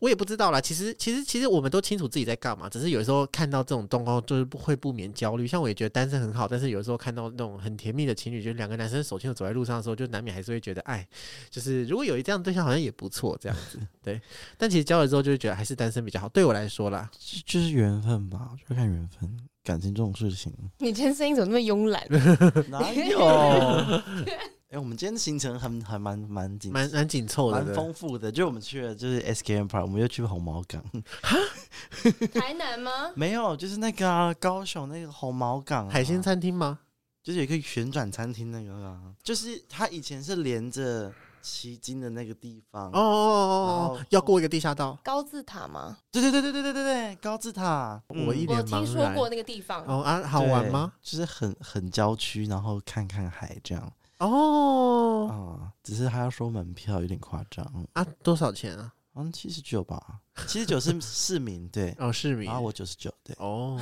[0.00, 0.60] 我也不知道啦。
[0.60, 5.46] 其实其实其实我们都清楚自己在干嘛，只是有时候看到这种动画就是不会不免焦虑。
[5.46, 11.06] 像我也觉得单身很好，但是有时候看到那种很甜蜜的情侣，就是两个男生手牵手走在路上的时候，就难免还是会觉得哎，
[11.48, 13.78] 就是如果有一这样的对象好像也不错这样子。
[14.02, 14.20] 对，
[14.58, 16.28] 但其实交了之后就会觉得还是单身比较好。
[16.28, 19.38] 对我来说啦，就就是缘分吧，就看缘分。
[19.66, 22.06] 感情这种事情你今天声音怎么那么慵懒？
[22.70, 23.18] 哪有？
[24.70, 28.30] 哎、我们今天的行程很还蛮蛮紧，蛮蛮紧凑的，蛮对丰富的。
[28.30, 30.84] 就我们去了就是 SKM Park，我们又去红毛港，
[32.34, 33.10] 台南吗？
[33.14, 36.80] 没有，就是那个、啊、高雄那个红毛港、啊、海鲜，餐厅吗？
[37.22, 41.12] 就是有一个旋转餐厅那个啊，就是它以前是连着
[41.48, 42.88] 旗津的那个地方。
[42.88, 44.98] 哦哦哦哦，要过一个地下道。
[45.04, 45.96] 高字塔吗？
[46.10, 49.84] 对对对对对对对对，高字塔，嗯我一脸我听说过那个地方。
[49.86, 50.92] 哦啊，好玩吗？？
[51.00, 57.64] 就是很很郊区，然后看看海这样哦啊、只是还要收门票，有点夸张。
[57.92, 58.92] 啊，多少钱啊？
[59.12, 63.34] 好像七十九吧，七十九是 市民对，哦，市民然后我九十九对。
[63.38, 63.78] 哦，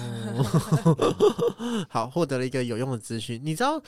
[1.91, 3.41] 好，获得了一个有用的资讯。
[3.43, 3.81] 你知道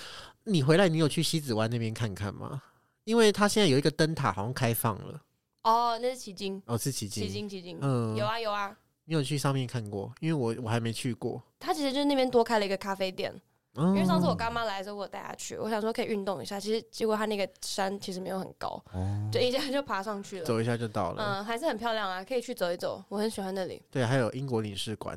[0.44, 2.62] 你回来，你有去西子湾那边看看吗？
[3.06, 5.22] 因为它现在有一个灯塔，好像开放了。
[5.62, 7.32] 哦，那是奇经，哦，是奇旗经。
[7.32, 7.78] 津，旗津。
[7.80, 10.12] 嗯，有啊有啊，你有去上面看过？
[10.18, 11.40] 因为我我还没去过。
[11.60, 13.32] 它其实就是那边多开了一个咖啡店，
[13.76, 20.44] 因因为上次我干妈来的时候，我有带她去，我想说可以运动一下，其实结果她那个山其实没有很高，哦，就一下就爬上去了。
[20.44, 21.22] 走一下就到了。
[21.22, 23.80] 嗯，还是很漂亮啊，可以去走一走，我很喜欢那里。
[23.88, 25.16] 对，还有英国领事馆。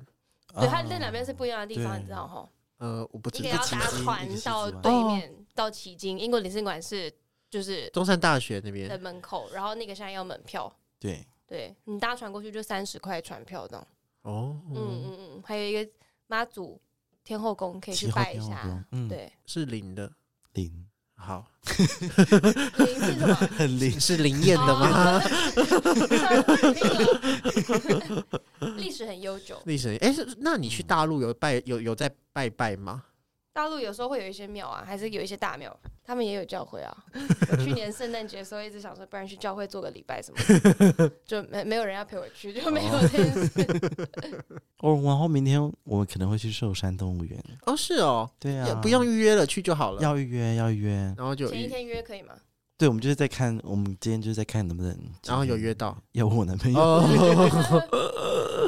[0.53, 2.47] 对，啊它那两边是不一样的地方，你知道哈？
[2.77, 7.11] 呃，我不知一个要搭船到对面到奇经，英国领事馆是
[7.49, 9.01] 就是中山大学那在边。
[9.01, 13.87] 门口，然后那个现在要门票，对，对你搭船过去就三十块船票这样。
[14.21, 15.91] 哦，嗯嗯嗯，还有一个
[16.27, 16.79] 妈祖
[17.23, 20.11] 天后宫可以去拜一下嗯，对，是零的。
[20.53, 20.85] 零
[21.15, 23.35] 好，灵是什么？
[23.57, 25.19] 很灵，是灵验的吗？
[28.59, 33.03] 哦 历史很悠久，历史哎，是那你去大陆有拜有有在拜拜吗？
[33.59, 36.97] 大陆有时候会有一些庙啊，还是有一些大庙，他们也有教会啊。
[37.51, 40.39] 我去年圣诞节的时候一直想说，不然去教会做个礼拜什么
[40.93, 43.65] 的， 就没没有人要陪我去，就没有这件事。
[44.79, 47.37] 哦，然后明天我们可能会去寿山动物园。
[47.65, 50.01] 哦，是哦，对啊，也不用预约了，去就好了。
[50.01, 51.13] 要预约，要预约。
[51.17, 52.35] 然后就有，前一天约可以吗？
[52.77, 55.97] 对，我们就是在看，我们今天就是在看能不能，然后有约到。
[56.13, 56.79] 要问我男朋友。
[56.79, 57.03] 哦，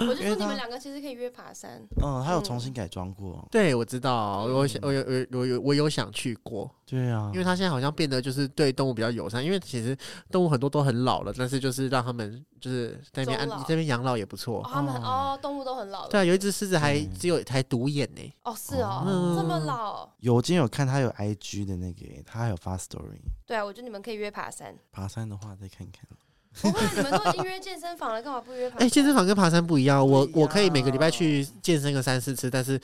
[0.07, 3.47] 我就说你们两个其实可以约爬山，嗯，他有重新改装过。
[3.51, 9.95] 对，我知道，嗯我想我有我有我有我有想去过，对啊，因为他现在好像变得就是对动物比较友善，因为其实
[10.29, 14.69] 动物很多都很老了，但是就是让他们就是在那边安这边养老也不哦错。
[14.71, 16.09] 他们哦，动物都很老了。
[16.09, 18.33] 对啊，有一只狮子还嗯只有还独眼呢。
[18.43, 20.09] 哦，是哦，嗯这么老。
[20.19, 23.19] 有，我今天有看他有 IG 的那个，他还有发 story。
[23.45, 24.75] 对啊，我觉得你们可以约爬山。
[24.91, 26.07] 爬山的话再看看。
[26.61, 28.89] 不会，你们都已经约健身房了，干嘛不约爬哎、山？
[28.89, 32.79] 健身房跟爬山不一样，我我可以每个礼拜去健身个三四次，但是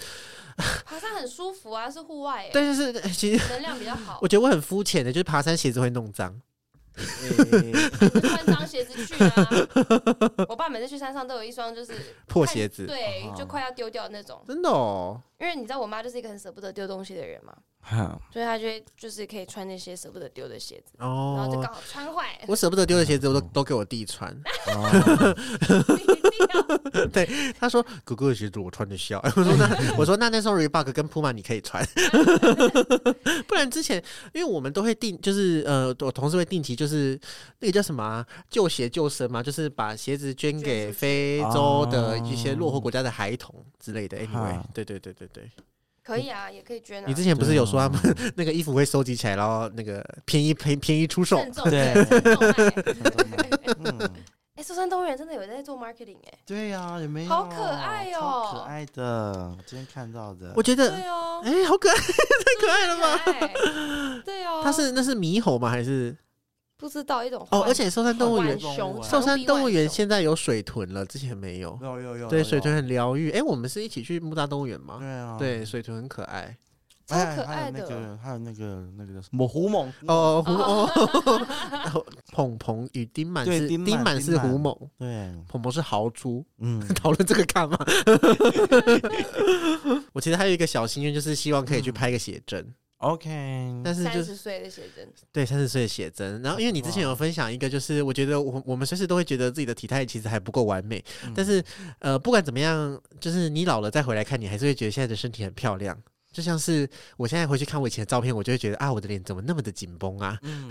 [0.86, 4.28] 爬山很舒服啊，是户外耶，但是呃其实能量比较好我。
[4.28, 6.40] 觉得我很肤浅的，就是爬山鞋子会弄脏。
[6.98, 9.48] 穿脏鞋子去啊！
[10.50, 11.94] 我爸每次去山上都有一双就是
[12.26, 14.44] 破鞋子，对啊，就快要丢掉的那种。
[14.48, 15.22] 真的哦。
[15.40, 17.56] 因为你知道我妈就是一个很舍不得丢东西的人嘛，
[17.90, 22.38] 哈，所以他就会就是可以穿那些舍不得丢的鞋子，然后就哦刚，好穿坏。
[22.48, 24.30] 我舍不得丢的鞋子，我都都给我弟穿。
[24.68, 25.34] 哦，
[27.58, 29.20] 他说：“哥哥的鞋子我穿得下。
[29.38, 31.86] ”我说：“那我说那那双 Reebok 跟 Puma 你可以穿，
[33.48, 37.18] 不然之前因为我们都会定，就是呃，我同事会定期就是
[37.60, 44.18] 那个叫什么啊救鞋救生嘛，就是把鞋子捐给非洲的哦一些落后国家的孩童之类的。
[44.18, 45.50] Anyway，哈对对对对对，
[46.08, 47.06] 可以啊，也可以捐啊。
[47.06, 51.38] 你之前不是有说他们 那个衣服会收集起来，然后那个便宜便便宜出售？
[51.40, 53.50] 慎重对慎重卖
[53.84, 54.10] 嗯，
[54.56, 57.30] 哎，寿山动物园真的有在做 marketing 哎，对呀，有没有？
[57.30, 59.04] 好可爱哦超可爱的，
[59.58, 60.54] 我今天看到的。
[60.56, 64.22] 我觉得对哦，哎、好可爱，太可爱了吧？
[64.24, 65.70] 对哦， 它是那是猕猴吗？
[65.70, 66.16] 还是
[66.78, 67.62] 不知道一种哦？
[67.64, 71.78] 而且寿山动物园，寿山动物园现在有水豚了，之前没有。
[71.82, 72.76] 有有有，对，水豚。
[72.76, 73.32] 很疗愈。
[73.32, 74.98] 哎，我们是一起去木栅动物园吗？
[75.00, 76.56] 对啊，对，水豚很可爱。
[77.08, 77.80] 超哎可爱的。
[77.80, 86.46] 还有那个，还有那个那个叫什么狐猛哦，狐哦，鹏鹏与丁满是对丁满是丁满狐獴，对，鹏鹏是豪猪。
[86.60, 87.78] 嗯，讨论这个干嘛？
[90.12, 93.30] 我其实还有一个小心愿，就是希望可以去拍个写真，OK，
[93.84, 96.42] 但是就是三十岁的写真，对三十岁的写真。
[96.42, 101.64] 然后因为你之前有分享一个，就是我觉得我我们随时都会觉得自己的体态其实还不够完美，嗯但是
[102.00, 105.96] 呃，不管怎么样，就是你老了再回来看，你还是会觉得现在的身体很漂亮。
[106.32, 110.38] 就像是我现在回去看我以前的照片，我就会觉得啊，我的脸怎么那么的紧绷啊？
[110.42, 110.70] 嗯，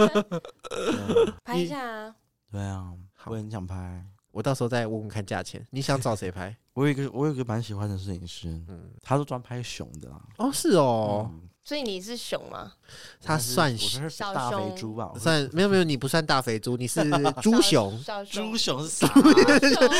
[1.44, 2.14] 拍一下啊。
[2.50, 4.04] 对啊，好我也很想拍。
[4.30, 5.66] 我到时候再问问看价钱。
[5.70, 6.54] 你想找谁拍？
[6.78, 10.22] 我有一个，我有一个蛮喜欢的摄影师，嗯，他是专拍熊的啦。
[10.36, 12.72] 哦，是哦，嗯，所以你是熊吗？
[13.20, 15.10] 他算我是小大肥熊猪吧？
[15.12, 17.00] 我是算没有没有，你不算大肥猪，你是
[17.42, 19.08] 猪熊，小猪，熊是 啥？
[19.08, 19.90] 小熊，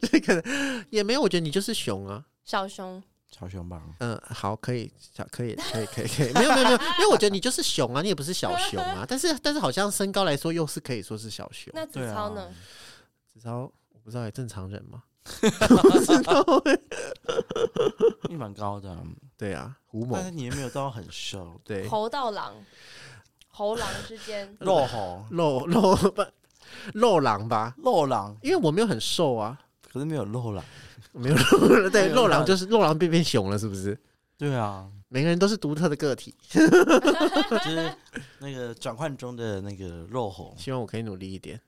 [0.10, 0.42] 这个
[0.88, 2.24] 也没有，我觉得你就是熊啊。
[2.42, 3.82] 小熊，小熊吧？
[3.98, 11.70] 嗯，好，可以，小可以，可以，可以，可以，没有，没有，没有，因为我觉得你就是熊啊，你也不是小熊啊，但是，但是好像身高来说又是可以说是小熊。
[11.74, 12.48] 那子超呢？
[13.30, 14.82] 子超我不知道也，正常人
[15.24, 16.62] 吗？
[18.28, 18.96] 你蛮高的，
[19.36, 22.54] 对啊，胡但是猛，你也没有到很瘦，对，猴到狼，
[23.48, 26.24] 猴狼之间，肉猴肉肉不
[26.94, 27.74] 肉狼吧？
[27.78, 29.58] 肉狼，因为我没有很瘦啊，
[29.90, 30.64] 可是没有肉狼。
[31.14, 33.98] 没有肉，对，没有肉狼就是肉狼变变熊了，是不是？
[34.38, 37.94] 对啊，每个人都是独特的个体， 就是
[38.38, 40.54] 那个转换中的那个肉猴。
[40.58, 41.60] 希望我可以努力一点。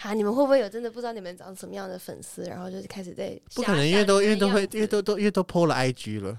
[0.00, 6.38] 哈，你们会不会有真的不知道你们长什么样的粉丝，然后就是开始在不可能，因为都因为都会，因为都都都因为都 PO 了 IG 了，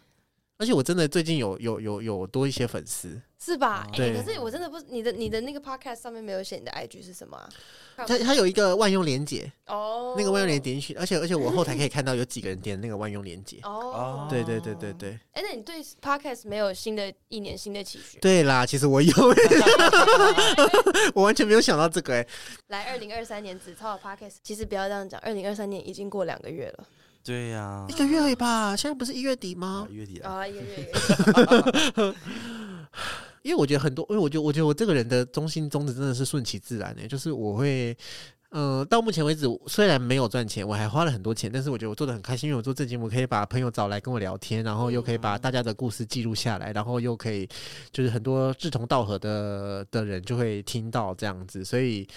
[0.58, 3.88] 而且我真的最近有有有有多一些粉丝，是吧？
[3.94, 7.50] 哎、对可是我真的不，你的你的那个 podcast 上面没有写你的 IG 是什么啊？
[7.96, 13.60] 它它有一个万用连接，哦，那个万用连点进去，而且而且我后台可以看到有几个人点那个万用连接。
[13.64, 18.20] 哦，对对对对对哎、那你对 podcast 没有新的一年新的期许？
[18.20, 19.14] 对啦，其实我有，
[21.16, 22.28] 我完全没有想到这个哎、
[22.68, 26.86] 来，二零二三年子超的 podcast，其实不要这样讲，二零二三年已经过两个月了
[27.24, 29.94] 对呀一，个月而已吧，现在不是一月底啊一？
[29.94, 32.16] 月底了，啊，一个月。
[33.44, 37.98] 因为我觉得很多，因为我觉得我觉得我这个人的中心宗旨真的是顺其自然的、就是我会。
[38.52, 47.48] 嗯，到目前为止，虽然没有赚钱，我还花了很多钱，但是我觉得我做的很开心，因为我做这节目可以把朋友找来跟我聊天，然后又可以把大家的故事记录下来，然后又可以
[47.92, 52.08] 就是很多志同道合的的人就会听到这样子，所以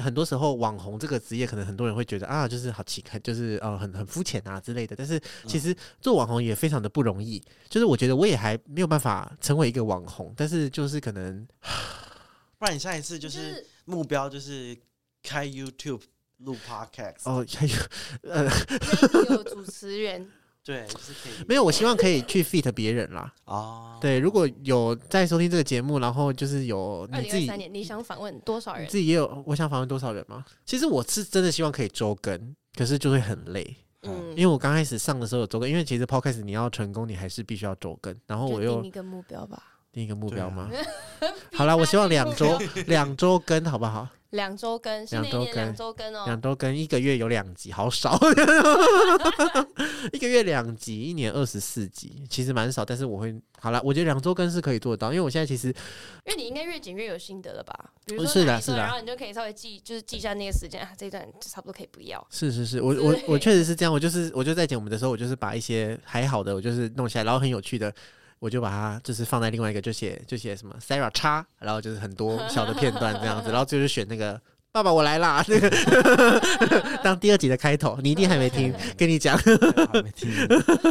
[0.00, 11.46] 很多时候网红这个职业，可能很多人会觉得啊，就是好奇，就是呃很很肤浅啊之类的，但是其实做网红也非常的不容易，就是我觉得我也还没有办法成为一个网红，但是就是可能
[12.58, 14.76] 不然你下一次就就是是目标就是
[15.22, 16.02] 开 YouTube
[16.38, 17.74] 录 Podcast，哦，还有
[18.22, 18.48] 呃
[19.30, 20.30] 有主持人，
[20.68, 23.32] 对，就是可以没有，我希望可以去 fit 别人啦。
[23.46, 28.84] 哦，对，如果有在收听这个节目，然后就是有二你自己三年你想访问多少人？
[28.84, 30.44] 你自己也有，我想访问多少人吗？
[30.66, 40.70] 其实我是真的希望可以周更，可是就会很累，嗯因为我刚开始上的时候有周更，因为其实 podcast 你要成功，你还是必须要周更，然后我又定一个目标吧，定一个目标吗？
[41.54, 44.08] 好啦，我希望两周 两周更好不好？
[44.30, 46.42] 两周更，新的一年两周更两周更哦两。
[46.42, 48.20] 周更，一个月有两集，好少。
[50.12, 52.84] 一个月两集，一年二十四集，其实蛮少。
[52.84, 55.74] 但是我会好了，我觉得两周更是可以做得到，因为我现在其实因
[56.26, 57.74] 为你应该越剪越有心得了吧？
[58.04, 62.22] 比如说是的是的然后你就可以稍微记，就是记一下那个时间啊，这一段差不多可以不要。
[62.28, 67.90] 是是是，我我我确实是这样，我就是我就在剪我们的时候，我就是把一些还好的，我就是弄下来，然后很有趣的。
[68.38, 74.40] 我就把它就是放在另外一个，就写就写什么 Sarah 叉，然后就是很多小的片段这样子， 然后就是选那个
[74.78, 80.30] 爸爸我来啦，那 个当第二集的开头，你一定还没听， 跟你讲，还没听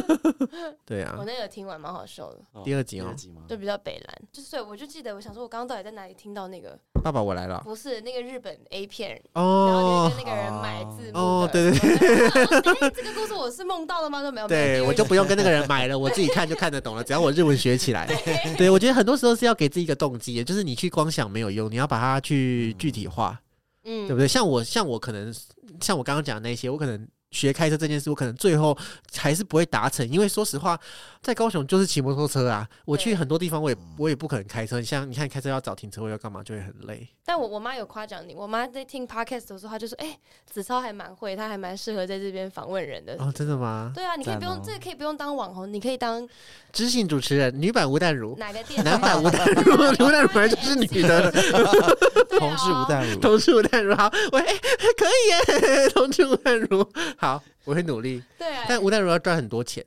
[0.85, 3.15] 对啊我，那个听完蛮好笑的，哦第二集哦？
[3.47, 4.21] 就比较北蓝。
[4.29, 6.77] 就是对我就记得，我想说，我刚刚到底在哪里听到那个？
[7.01, 12.27] 爸爸我来了，不是那个日本 A 片，然后哦就跟那个人买字幕哦对对对。
[12.81, 14.21] 哎这个故事我是梦到的吗？
[14.21, 14.47] 都没有。
[14.49, 17.01] 对，我就不用跟那个人买了，我自己看就看得懂了。
[17.01, 18.05] 只要我日文学起来，
[18.57, 23.39] 对我觉得很多时候是要给自己一个动机，也就是你去光想没有用，你要把它去具体化，
[23.87, 24.27] 嗯对不对？
[24.27, 25.33] 像我，像我可能，
[25.81, 27.07] 像我刚刚讲的那些，我可能
[27.37, 28.75] 学开车这件事，我可能最后
[29.15, 30.79] 还是不会达成，因为说实话，
[31.21, 37.07] 在高雄就是骑摩托车啊，我去很多地方我也我也不可能开车，像你看开车要找停车位要干嘛，就会很累。
[37.23, 40.17] 但我我妈有夸奖你，我妈在听 podcast 的时候，她就说：“哎、
[40.49, 43.17] 子超还蛮会，她还蛮适合在这边访问人的。
[43.19, 43.91] 哦，真的吗？
[43.93, 46.25] 对啊，你可以不用，哦这个可以不用当网红，你可以当
[46.71, 48.81] 知性主持人，女版吴淡如，哪个店？
[48.81, 49.73] 男版吴淡如，
[50.05, 51.29] 吴淡如本来就是女的。
[52.37, 54.53] 同志吴淡如，同志吴淡如好，喂哎、
[54.95, 57.26] 可以耶，同志吴淡如好，
[57.63, 58.21] 我会努力。
[58.37, 58.47] 对。
[58.47, 59.83] 啊，但吴淡如要赚很多钱，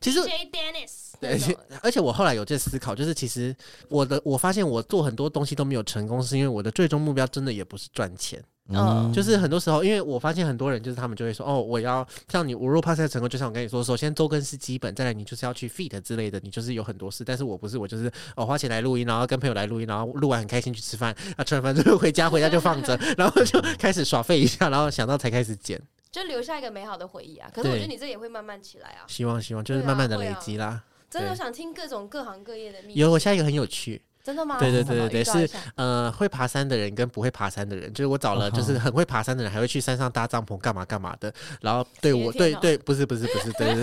[0.00, 1.38] 其实 J Dennis 对，
[1.82, 3.54] 而且我后来有在思考，就是其实
[3.88, 9.12] 我的我发现我做很多东西都没有成功，是因为我的最终目标真的也不是赚钱，嗯。
[9.12, 25.80] 就是很多时候，因为我发现很多人就是他们就会说，哦，我要像你，我如果 pass 成功，就像我跟你说，首先周更是基本，再来你就是要去 fit 之类的，你就是有很多事，但是我不是，我就是哦花钱来录音，然后跟朋友来录音，然后录完很开心去吃饭，啊吃完饭之后回家，回家就放着，然后就开始耍废一下，然后想到才开始剪，
[26.12, 27.50] 就留下一个美好的回忆啊。
[27.52, 29.02] 可是我觉得你这也会慢慢起来啊。
[29.08, 30.80] 希望希望就是慢慢的累积啦。
[31.10, 33.00] 真的，我想听各种各行各业的秘籍。
[33.00, 34.58] 有我下一个很有趣，真的吗？
[34.58, 41.32] 对对对对对是呃，会爬山的人跟不会爬山的人，就是我找了就是很会爬山的人，还会去山上搭帐篷干嘛干嘛的。
[41.60, 43.82] 然后对我对对，不是不是不是，对对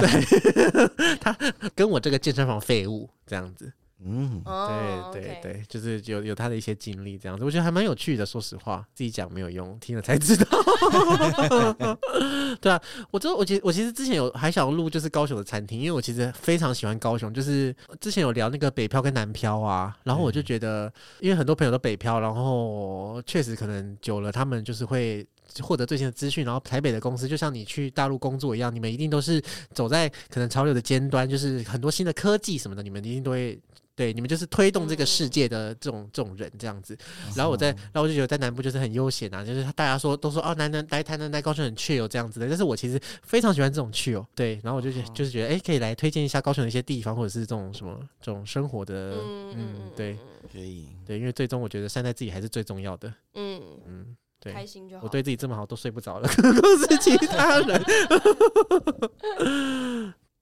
[0.00, 1.36] 对，对， 他
[1.74, 3.70] 跟我这个健身房废物这样子，
[4.04, 8.24] 嗯，哦对对 OK 对，就是有有他的一些经历这样子，我觉得还蛮有趣的。
[8.24, 10.46] 说实话，自己讲没有用，听了才知道。
[12.60, 12.80] 对啊，
[13.10, 25.26] 我知道，我其实我其实之前有还想录就是高雄的餐厅，因为我其实非常喜欢高雄，就是之前有聊那个北漂跟南漂啊，然后我就觉得，因为很多朋友都北漂，然后确实可能久了，他们就是会。
[25.62, 29.42] 获得最新的资讯，然后台北的公司就像你去大陆工作一样，你们一定都是
[29.74, 33.58] 走在可能潮流的尖端，就是很多新的科技什么的，你们一定都会
[34.00, 36.96] 对，你们就是推动这个世界的这种这种人这样子。
[37.36, 50.16] 然后我在，然后我就觉得在南部就是很悠闲啊，就是大家说都说哦，南南来台南来高雄很 chill 这样子的，但是我其实非常喜欢这种 chill，对，然后我就觉就是觉得哎，可以来推荐一下高雄的一些地方，或者是这种什么这种生活的，嗯嗯，对
[50.50, 54.54] 可以，对，因为最终我觉得善待自己还是最重要的，嗯，嗯，对。
[54.54, 55.02] 开心就好。
[55.04, 57.84] 我对自己这么好都睡不着了， 更何是其他人？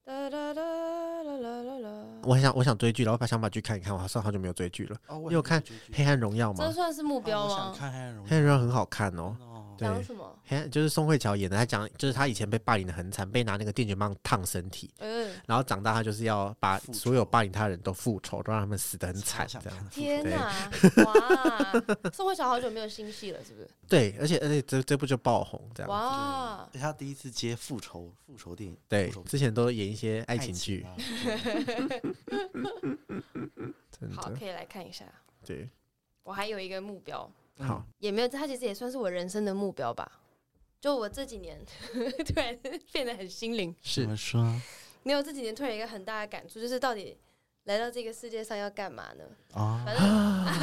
[2.23, 4.97] 我很想我想追剧，然后把想把剧看一看，我好像好久没有追剧了。
[5.07, 5.61] 哦，你有看
[5.93, 6.65] 《黑暗荣耀》吗？
[6.65, 7.75] 这算是目标我想吗？
[7.77, 9.35] 看黑暗荣耀《黑暗荣耀》很好看哦。
[9.87, 9.93] 哦。
[9.93, 10.39] 对讲什么？
[10.45, 19.89] 黑暗就是宋慧乔演的，她讲就是她以前被霸凌的很惨，被拿那个电卷棒烫身体，嗯，然后长大她就是要把所有霸凌她的人都复仇，都让他们死的很惨，这样。
[19.89, 20.71] 天对哪！
[21.05, 23.69] 哇，宋慧乔好久没有新戏了，是不是？
[23.87, 25.89] 对，而且而且这这部就爆红，这样。
[25.89, 30.85] 哇而，且他第一次接复仇复仇电影，对，之前都演一些爱情剧，
[34.15, 35.05] 好，可以来看一下。
[35.45, 35.69] 对。
[36.23, 37.27] 我还有一个目标，
[37.59, 40.09] 好，也没有，它其实也算是我人生的目标吧。
[40.79, 41.59] 就我这几年
[42.25, 42.57] 突然
[42.91, 44.41] 变得很心灵，是怎么说
[45.03, 47.17] 没有这几年突然有一个很大的感触，就是到底
[47.65, 49.25] 来到这个世界上要干嘛呢？
[49.53, 49.83] 啊？
[49.85, 50.03] 反正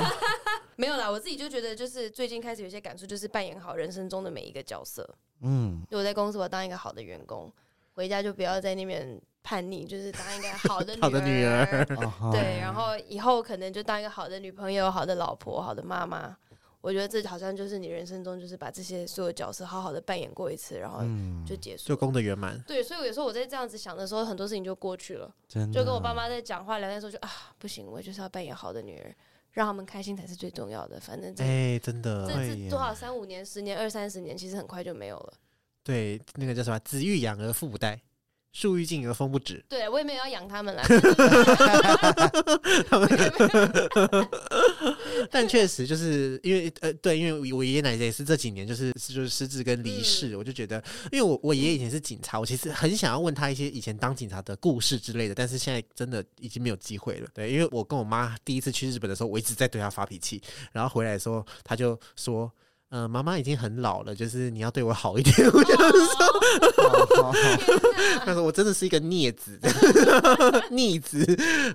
[0.77, 5.07] 没有啦，我自己就觉得，就是最近开始有些感触，就是扮演好人生中的每一个角色。
[5.41, 7.53] 嗯，就我在公司，我当一个好的员工，
[7.93, 11.85] 回家就不要在那边叛逆，就是当一个好的 好的女儿
[12.33, 16.35] 对，然后以后可能就当一个好的女朋友、好的老婆、好的妈妈。
[16.87, 21.97] 我觉得这好像就是你人生中，就是把这些所有角色好好的扮演过一次，然后嗯，就结束就。
[21.97, 22.63] 功德圆满。
[22.65, 25.29] 对，所以有时候我在这样子想的时候，很多事情就过去了。
[25.49, 29.13] 真的就跟我爸妈在讲话聊天的时候就，啊，不行，我就是要扮演好的女儿，
[29.51, 31.01] 让他们开心才是最重要的。
[31.01, 35.33] 反正这、哎，真的这，会耶这多少三五年、十年、二三十年，其实很快就没有了。
[35.83, 36.79] 对，那个叫什么？
[36.79, 38.01] 子欲养而父不待，
[38.53, 39.63] 树欲静而风不止。
[39.69, 40.83] 对我也没有要养他们啦。
[45.31, 50.83] 但确实就是因为呃，对，因为我爷爷奶奶也是这几年就是就是失智跟离世，我就觉得，
[51.13, 57.29] 因为我我爷爷以前是警察，我其实很想要问他一些以前当警察的故事之类的，但是现在真的已经没有机会了。
[57.35, 60.43] 对，因为我跟我妈第一次去日本的时候，我一直在对她发脾气，
[60.73, 62.51] 然后回来的时候，她就说。
[62.89, 65.35] 呃，妈妈已经很老了，就是你要对我好一点。
[65.49, 67.35] 我就哦
[68.25, 69.59] 他说我真的是一个孽子，
[70.71, 71.19] 逆子。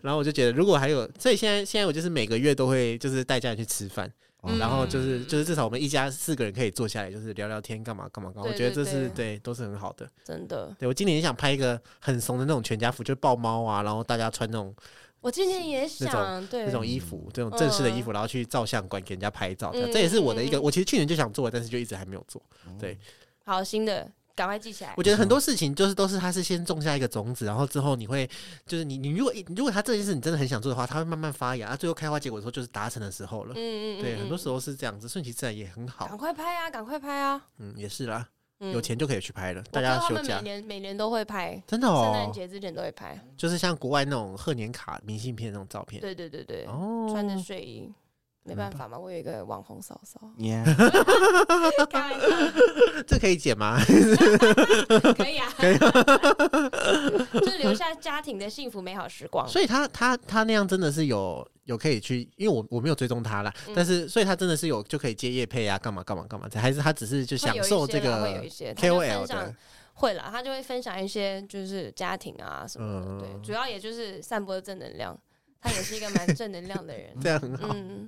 [0.02, 4.10] 然后我就觉得，如果还有，所以现在现在我就是每个月都会就是带家人去吃饭，
[4.44, 8.50] 嗯然后就是就是至少我们一家四个人可以坐下来，就是聊聊天，干嘛干嘛干嘛。
[8.50, 10.10] 我觉得这是对对都是很好的。
[10.24, 14.74] 真的，对我今年也想拍一个很怂的那种全家福，就是抱猫啊，然后大家穿那种
[15.22, 19.72] 我今年也想，对那种衣服，这种正式的衣服，然后去照相馆给人家拍照。
[19.72, 22.42] 这样嗯这也是我的一个，我其实去年就想做，但是就一直还没有做。
[22.80, 22.98] 对，
[23.46, 25.04] 好新的，赶快记起来我。
[25.04, 28.28] 觉得很多事情就是都是他是先种下一个种子，然后之后你会
[28.66, 33.54] 就是你你如果如果他这件事你真的很想做的话，他会慢慢发芽，啊，最后开花结果的时候就是达成的时候了。
[33.56, 36.18] 嗯嗯嗯，对，很多时候候是这样子，顺其自然也很好赶。
[36.18, 37.46] 快拍啊，赶快拍啊！
[37.60, 43.20] 嗯，也是啦，嗯有钱就可以去拍了，大家休假每年每年都会拍，真的哦圣诞哦，节之前都会拍。
[43.36, 46.00] 就是像国外那种贺年卡、明信片那种照片。
[46.00, 47.92] 对对对对，哦，穿着睡衣，
[48.44, 50.64] 没办法嘛，我有一个网红嫂嫂， 耶，
[51.90, 52.28] 开玩笑。
[53.08, 53.78] 这可以剪吗？
[55.16, 55.78] 可以啊，可 以
[57.40, 59.48] 就是留下家庭的幸福美好时光。
[59.48, 63.74] 所以他他他那样真的是有有可以去，因为我我没有追踪他啦，嗯。
[63.76, 68.74] 但是所以他真的是有就可以接业配啊，干嘛干嘛干嘛，还是他只是就享会有一受这些啦会有个一些。
[68.74, 69.56] 他就 KOL 分享的，
[69.94, 73.20] 会啦，他就会分享一些就是家庭啊什么的，嗯。
[73.20, 75.16] 对，主要也就是散播正能量。
[75.62, 78.04] 他也是一个蛮正能量的人， 这样很好，嗯，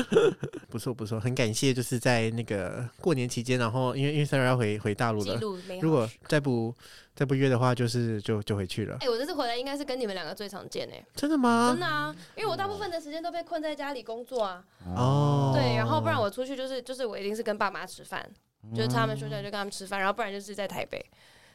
[0.70, 5.38] 不错不错，很感谢就是在那个过年期间，然后因为因为 Sarah 要回回大陆了。
[5.80, 6.74] 如果再不
[7.14, 8.96] 再不约的话，就是就就回去了。
[9.00, 11.68] 哎、我这次回来应该是跟你们两个最常见哎、真的吗？
[11.70, 14.64] 真的啊，因为我大部分的时间都被困在家里工作啊，
[14.96, 18.26] 哦，对，然后不然我出去就是就是我一定是跟爸妈吃饭，
[18.74, 21.04] 就是他们休假就跟他们吃饭，然后不然就是在台北，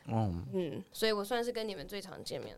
[0.08, 2.56] 嗯，嗯，所以我算是跟你们最常见面。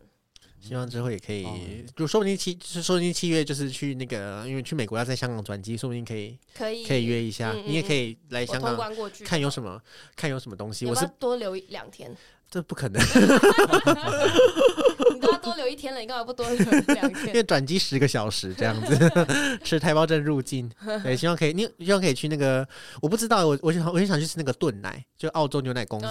[0.64, 1.58] 希望之后也可以哦，
[1.94, 8.76] 就说不定七，说不定七月就是去那个，因为去美国要在香港转机，说不定可以可以可以约一下，嗯嗯你也可以来香港
[9.24, 9.80] 看有什么
[10.16, 10.86] 看有什么东西。
[10.86, 12.16] 我是多留一两天？
[12.54, 13.02] 这不可能，
[15.12, 17.34] 你都要多留一天了，你干嘛不多留两天 因天？
[17.34, 18.96] 为转机十个小时这样子，
[19.64, 20.70] 持台胞证入境。
[21.02, 22.64] 对，希望可以，你希望可以去那个，
[23.02, 26.06] 我不知道，我我想我很想去吃那个炖奶，就澳洲牛奶公司，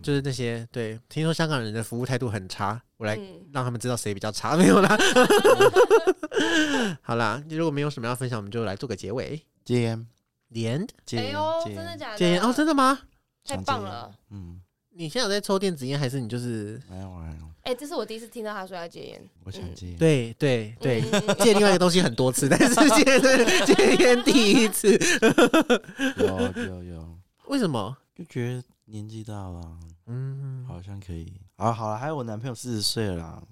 [0.00, 4.96] 就是那些对，听说香港人的服务态度很差，我来嗯让他们知道谁比较差，没有啦。
[7.02, 9.42] 好啦，如果没有什么要分享，我们就来做个结尾。
[9.64, 10.06] 戒烟，
[10.50, 12.16] 连戒烟哎呦，，真的假的？
[12.16, 13.00] 戒烟哦，真的吗？
[13.44, 14.12] 太棒了！
[14.30, 14.60] 嗯，
[14.98, 19.22] 你现在有在抽电子烟，还是你就是没有没有，哎，这是我第一次听到他说要戒烟。
[19.44, 21.00] 我想戒烟，对对对
[21.38, 24.98] 戒另外一个东西很多次，但是戒 对戒烟第一次，
[26.16, 27.96] 有有有，为什么？
[28.12, 29.78] 就觉得年纪大了，
[30.08, 31.32] 嗯，好像可以。
[31.54, 33.42] 啊，好了，还有我男朋友四十岁了啦，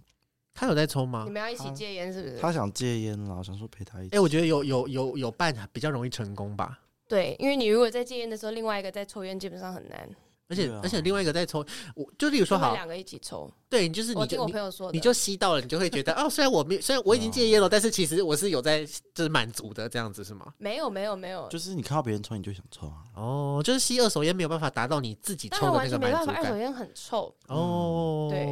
[0.52, 1.30] 他有在抽吗你？
[1.30, 2.38] 们要一起戒烟是不是？
[2.38, 4.16] 他想戒烟了，我想说陪他一起。
[4.16, 6.80] 哎，我觉得有有有有伴比较容易成功吧。
[7.06, 10.10] 对，因为你如果在戒烟的时候，另外一个在抽烟，基本上很难。
[10.48, 13.50] 而且、啊而且另外一个在抽，我就例如说好，两个一起抽。
[13.68, 20.52] 对，就是我听我你就你朋友说的，你就吸到了，你就会觉得 哦，虽然我没虽然我已经戒烟了，但是其实我是有在就是满足的这样子是吗？
[20.58, 23.02] 没有没有没有，就是你看到别人抽，你就想抽啊。
[23.16, 26.44] 哦，就是吸二手烟没有办法达到你自己抽的那个没办法，满足感。
[26.44, 27.34] 二手烟很臭。
[27.48, 28.46] 哦，对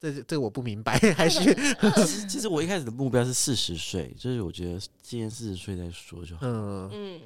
[0.00, 1.40] 这这个我不明白， 还是
[1.96, 6.40] 其实其实我一开始的目标是四十岁，就是我觉得今年四十岁再说就好。
[6.42, 7.20] 嗯，嗯，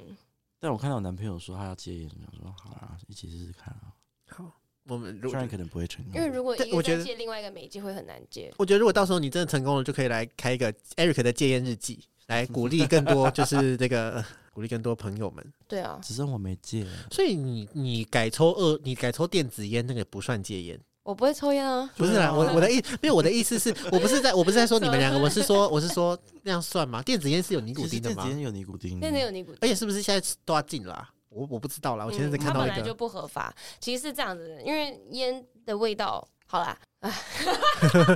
[0.63, 3.91] 但我看到我男朋友说他要戒烟，我说好啊，一起试试看啊。
[4.29, 4.49] 好，
[4.85, 8.49] 我们如虽然可能不会成功，因为如果我觉得戒，另外一个没戒会很难戒。
[8.57, 15.45] 我觉得如果到时候你真的成功了，就可以来开一个 Eric 的戒烟日记，来鼓励更多 就是这个鼓励更多朋友们。
[15.67, 16.87] 对啊，只剩我没戒。
[17.11, 20.79] 所以你你改抽二，你改抽电子烟那个不算戒烟。
[21.03, 21.89] 我不会抽烟啊。
[21.95, 27.01] 不是啦，我我的意因为我的意思是我不是在我不是在说你们两个，我是说 我是说那样算吗？
[27.01, 28.31] 电子烟是有尼古丁的吗电子？
[28.31, 29.59] 烟有尼古丁，电子有尼古丁。
[29.61, 33.53] 而且是不是现在都要禁了啊、我我不知道啦，我前阵子嗯看到一个本来就个，不合法。
[33.79, 36.77] 其实是这样子的，因为烟的味道，好啦，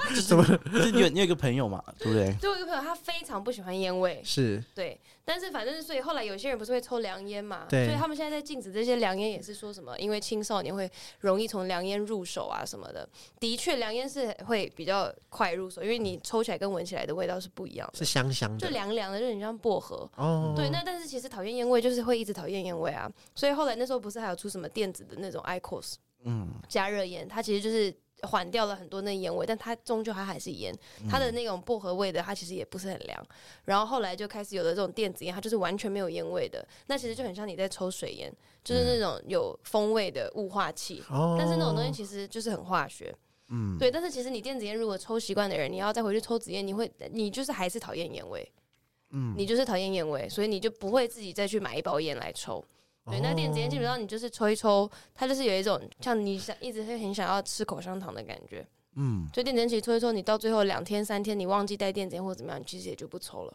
[0.09, 0.35] 就是
[0.71, 2.31] 就是你有你有一个朋友嘛，对不对？
[2.39, 5.01] 就我一个朋友，他非常不喜欢烟味，是对。
[5.25, 10.87] 但是反正所以后来有些人不是会抽凉烟嘛，对所以他们现在在禁止这些凉烟，也是说什么因为青少年会
[11.21, 13.09] 容易从凉烟入手啊什么的。
[13.39, 20.07] 的确，凉烟是会比较快入手，因为你抽起来跟闻起来的味道是不一样是的，香香的就凉凉的，就很像薄荷。
[20.15, 30.73] 哦，对，那但是其实讨厌烟味就是会一直讨厌烟味啊，所以后来那时候不是还有出什么电子的那种 IQOS 嗯，加热烟，它其实就是缓掉了很多那烟味，但它终究它还是烟，
[31.09, 33.27] 它的那种薄荷味的它其实也不是很凉。
[33.65, 41.03] 然后后来就开始有了这种电子烟，它就是完全没有烟味的，那其实就很像你在抽水烟，就是那种有风味的雾化器。
[41.09, 43.15] 哦，但是那种东西其实就是很化学，
[43.49, 43.91] 嗯，对。
[43.91, 48.51] 但是其实你电子烟如果抽习惯的人，你要再回去抽纸烟，你会你就是还是讨厌烟味，
[49.11, 52.63] 嗯你就是讨厌烟味，所以你就不会自己再去买一包烟来抽。
[53.09, 58.67] 对，那电子烟基本上你就是抽一抽，它就是有一种像你想一直会很想要吃口香糖的感觉。
[58.95, 63.53] 嗯，所以电子烟其实抽一抽，你到最后两天三天你忘记带电子烟或者怎么样，你其实也就不抽了。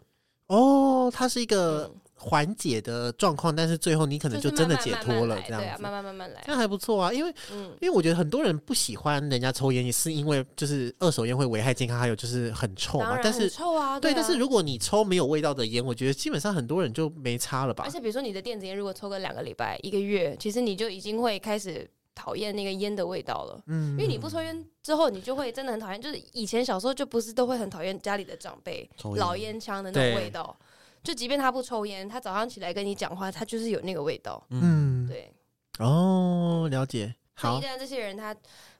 [0.55, 5.90] 哦，它是一个嗯缓解的状况，但是最后你可能就就是真的解脱了，这样子慢。
[5.90, 6.53] 慢慢慢来这。
[6.53, 13.18] 样还不错啊，因为嗯，因为我觉得很多人不喜欢人家抽烟，也是因为就是二手烟会危害健康，还有就是很臭嘛。
[13.22, 17.90] 但是臭啊，对，啊但是如果你抽没有味道的烟，我觉得基本上很多人就没差了吧而。
[17.90, 21.90] 且比如说你的电子烟如果抽个两个礼拜、一个月，其实你就已经会开始
[22.22, 23.60] 讨厌那个烟的味道了。
[23.66, 26.00] 嗯因为你不抽烟之后，你就会真的很讨厌。
[26.00, 30.56] 就是以前小时候就不是都会很讨厌家里的长辈老烟枪的那对种味道。
[31.02, 34.40] 就即便他不抽烟，他早上起来跟你讲话，他就是有那个味道。
[34.50, 35.32] 嗯，对，
[35.80, 37.12] 哦，了解。
[37.34, 38.36] 好所以一旦这些人他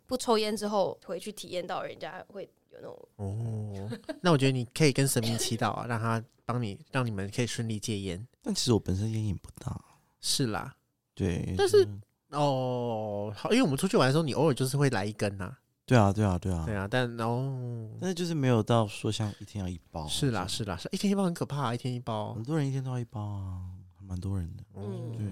[0.07, 3.90] 不抽烟之后回去体验到，人家会有那种哦，
[4.20, 8.24] 那我觉得你可以跟神明祈祷啊，让他帮你，让你们可以顺利戒烟。
[8.40, 9.84] 但其实我本身烟瘾不大，
[10.20, 10.76] 是啦，
[11.14, 11.90] 对，但是就
[12.33, 15.55] 哦，好，因为我们出去玩的时候，你偶尔就是会来一根呐、
[15.87, 16.64] 对啊，对啊，对啊。
[16.64, 22.35] 对，啊，但哦，但是就是没有到说像一天要一包，是啦，是啦，是一天一包很可怕、啊，一天一包。
[22.35, 22.43] 很。
[22.43, 23.61] 多人一天都要一包啊，
[24.07, 25.12] 蛮多人的，嗯。
[25.16, 25.26] 对，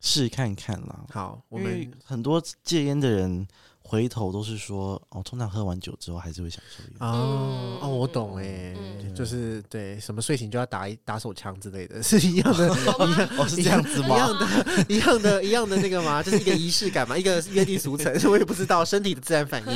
[0.00, 1.04] 试看看啦。
[1.10, 3.46] 好，我们很多戒烟的人
[3.88, 6.96] 回头都是说，哦，通常喝完酒之后还是会想抽烟。
[6.98, 13.28] 哦、嗯哦，我懂哎、嗯就是对什么睡醒就要打一打手枪之类的， 是一样的， 一样？
[13.38, 14.18] 哦，是这样子吗一？
[14.18, 14.44] 样的，
[14.88, 19.68] 一样的，一样的那个吗， 就是一个仪式感嘛，一个约定俗成，我也不知道身体的自然反应。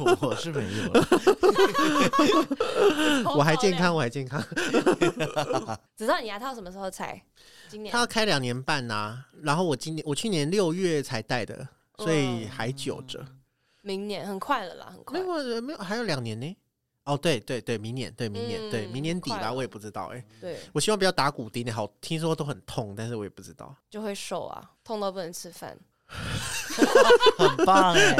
[0.00, 1.06] 我我是没有了。
[3.36, 4.42] 我还健康，我还健康。
[5.96, 7.22] 只知道你牙套什么时候拆？
[7.68, 11.66] 今年他要开两年半呐、然后我今年我去年六月才戴的，
[11.98, 13.24] 所以还久着。
[13.82, 15.26] 明年很快了啦，很快没。
[15.26, 16.56] 有没有，还有两年呢。
[17.04, 23.72] 哦，对对对，明年对明年、嗯对明年底吧，了我也不知道哎、对，我希望不要打骨钉的，好听说都很痛，但是我也不知道。
[23.88, 25.78] 就会瘦啊，痛到不能吃饭。
[27.38, 28.16] 很棒哎，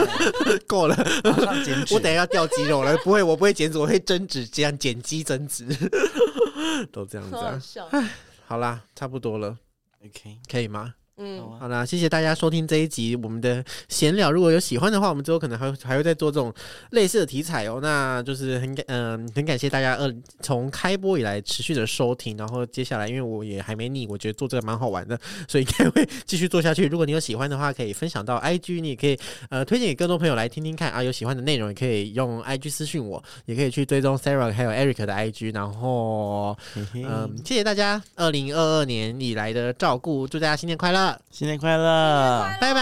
[0.67, 1.95] 够了，马上减脂。
[1.95, 5.67] 我等一下要掉肌肉了，不会，我不会减脂，我会增脂，这样减肌增脂，
[6.93, 7.53] 都这样子、啊。
[7.53, 7.89] 好笑。
[8.47, 9.59] 好啦，差不多了
[10.05, 10.95] ，OK，可以吗？
[11.19, 14.31] 好嗯，啊好啦，谢谢大家收听这一集我们的闲聊。
[14.31, 16.53] 如果有喜欢的话，我们之后可能还会还会再做这种
[16.91, 17.79] 类似的题材哦。
[17.81, 26.87] 那就是很感嗯、很感谢大家二从开播以来持续的收听，然后接下来因为我也还没腻，我觉得做这个蛮好玩的，所以应该会继续做下去。
[26.87, 31.03] 如果你有喜欢的话，可以分享到 IG，你也可以呃推荐给更多朋友来听听看啊。
[31.03, 36.55] 有喜欢的内容也可以用 IG 私讯我，也可以去追踪 Sarah 还有 Eric 的 IG，然后
[36.93, 41.06] 嗯，谢谢大家二零二二年以来的照顾，祝大家新年快乐！
[41.31, 42.47] 新年快乐！
[42.61, 42.81] 拜拜，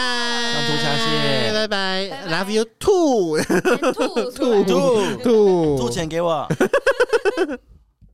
[0.53, 2.09] 上吐下泻拜拜。
[2.09, 3.61] 拜拜，Love you too，先
[3.93, 4.63] 吐出来。
[4.63, 4.65] 吐。
[4.65, 5.23] 吐。
[5.23, 5.79] 吐。
[5.79, 6.47] 吐钱给我。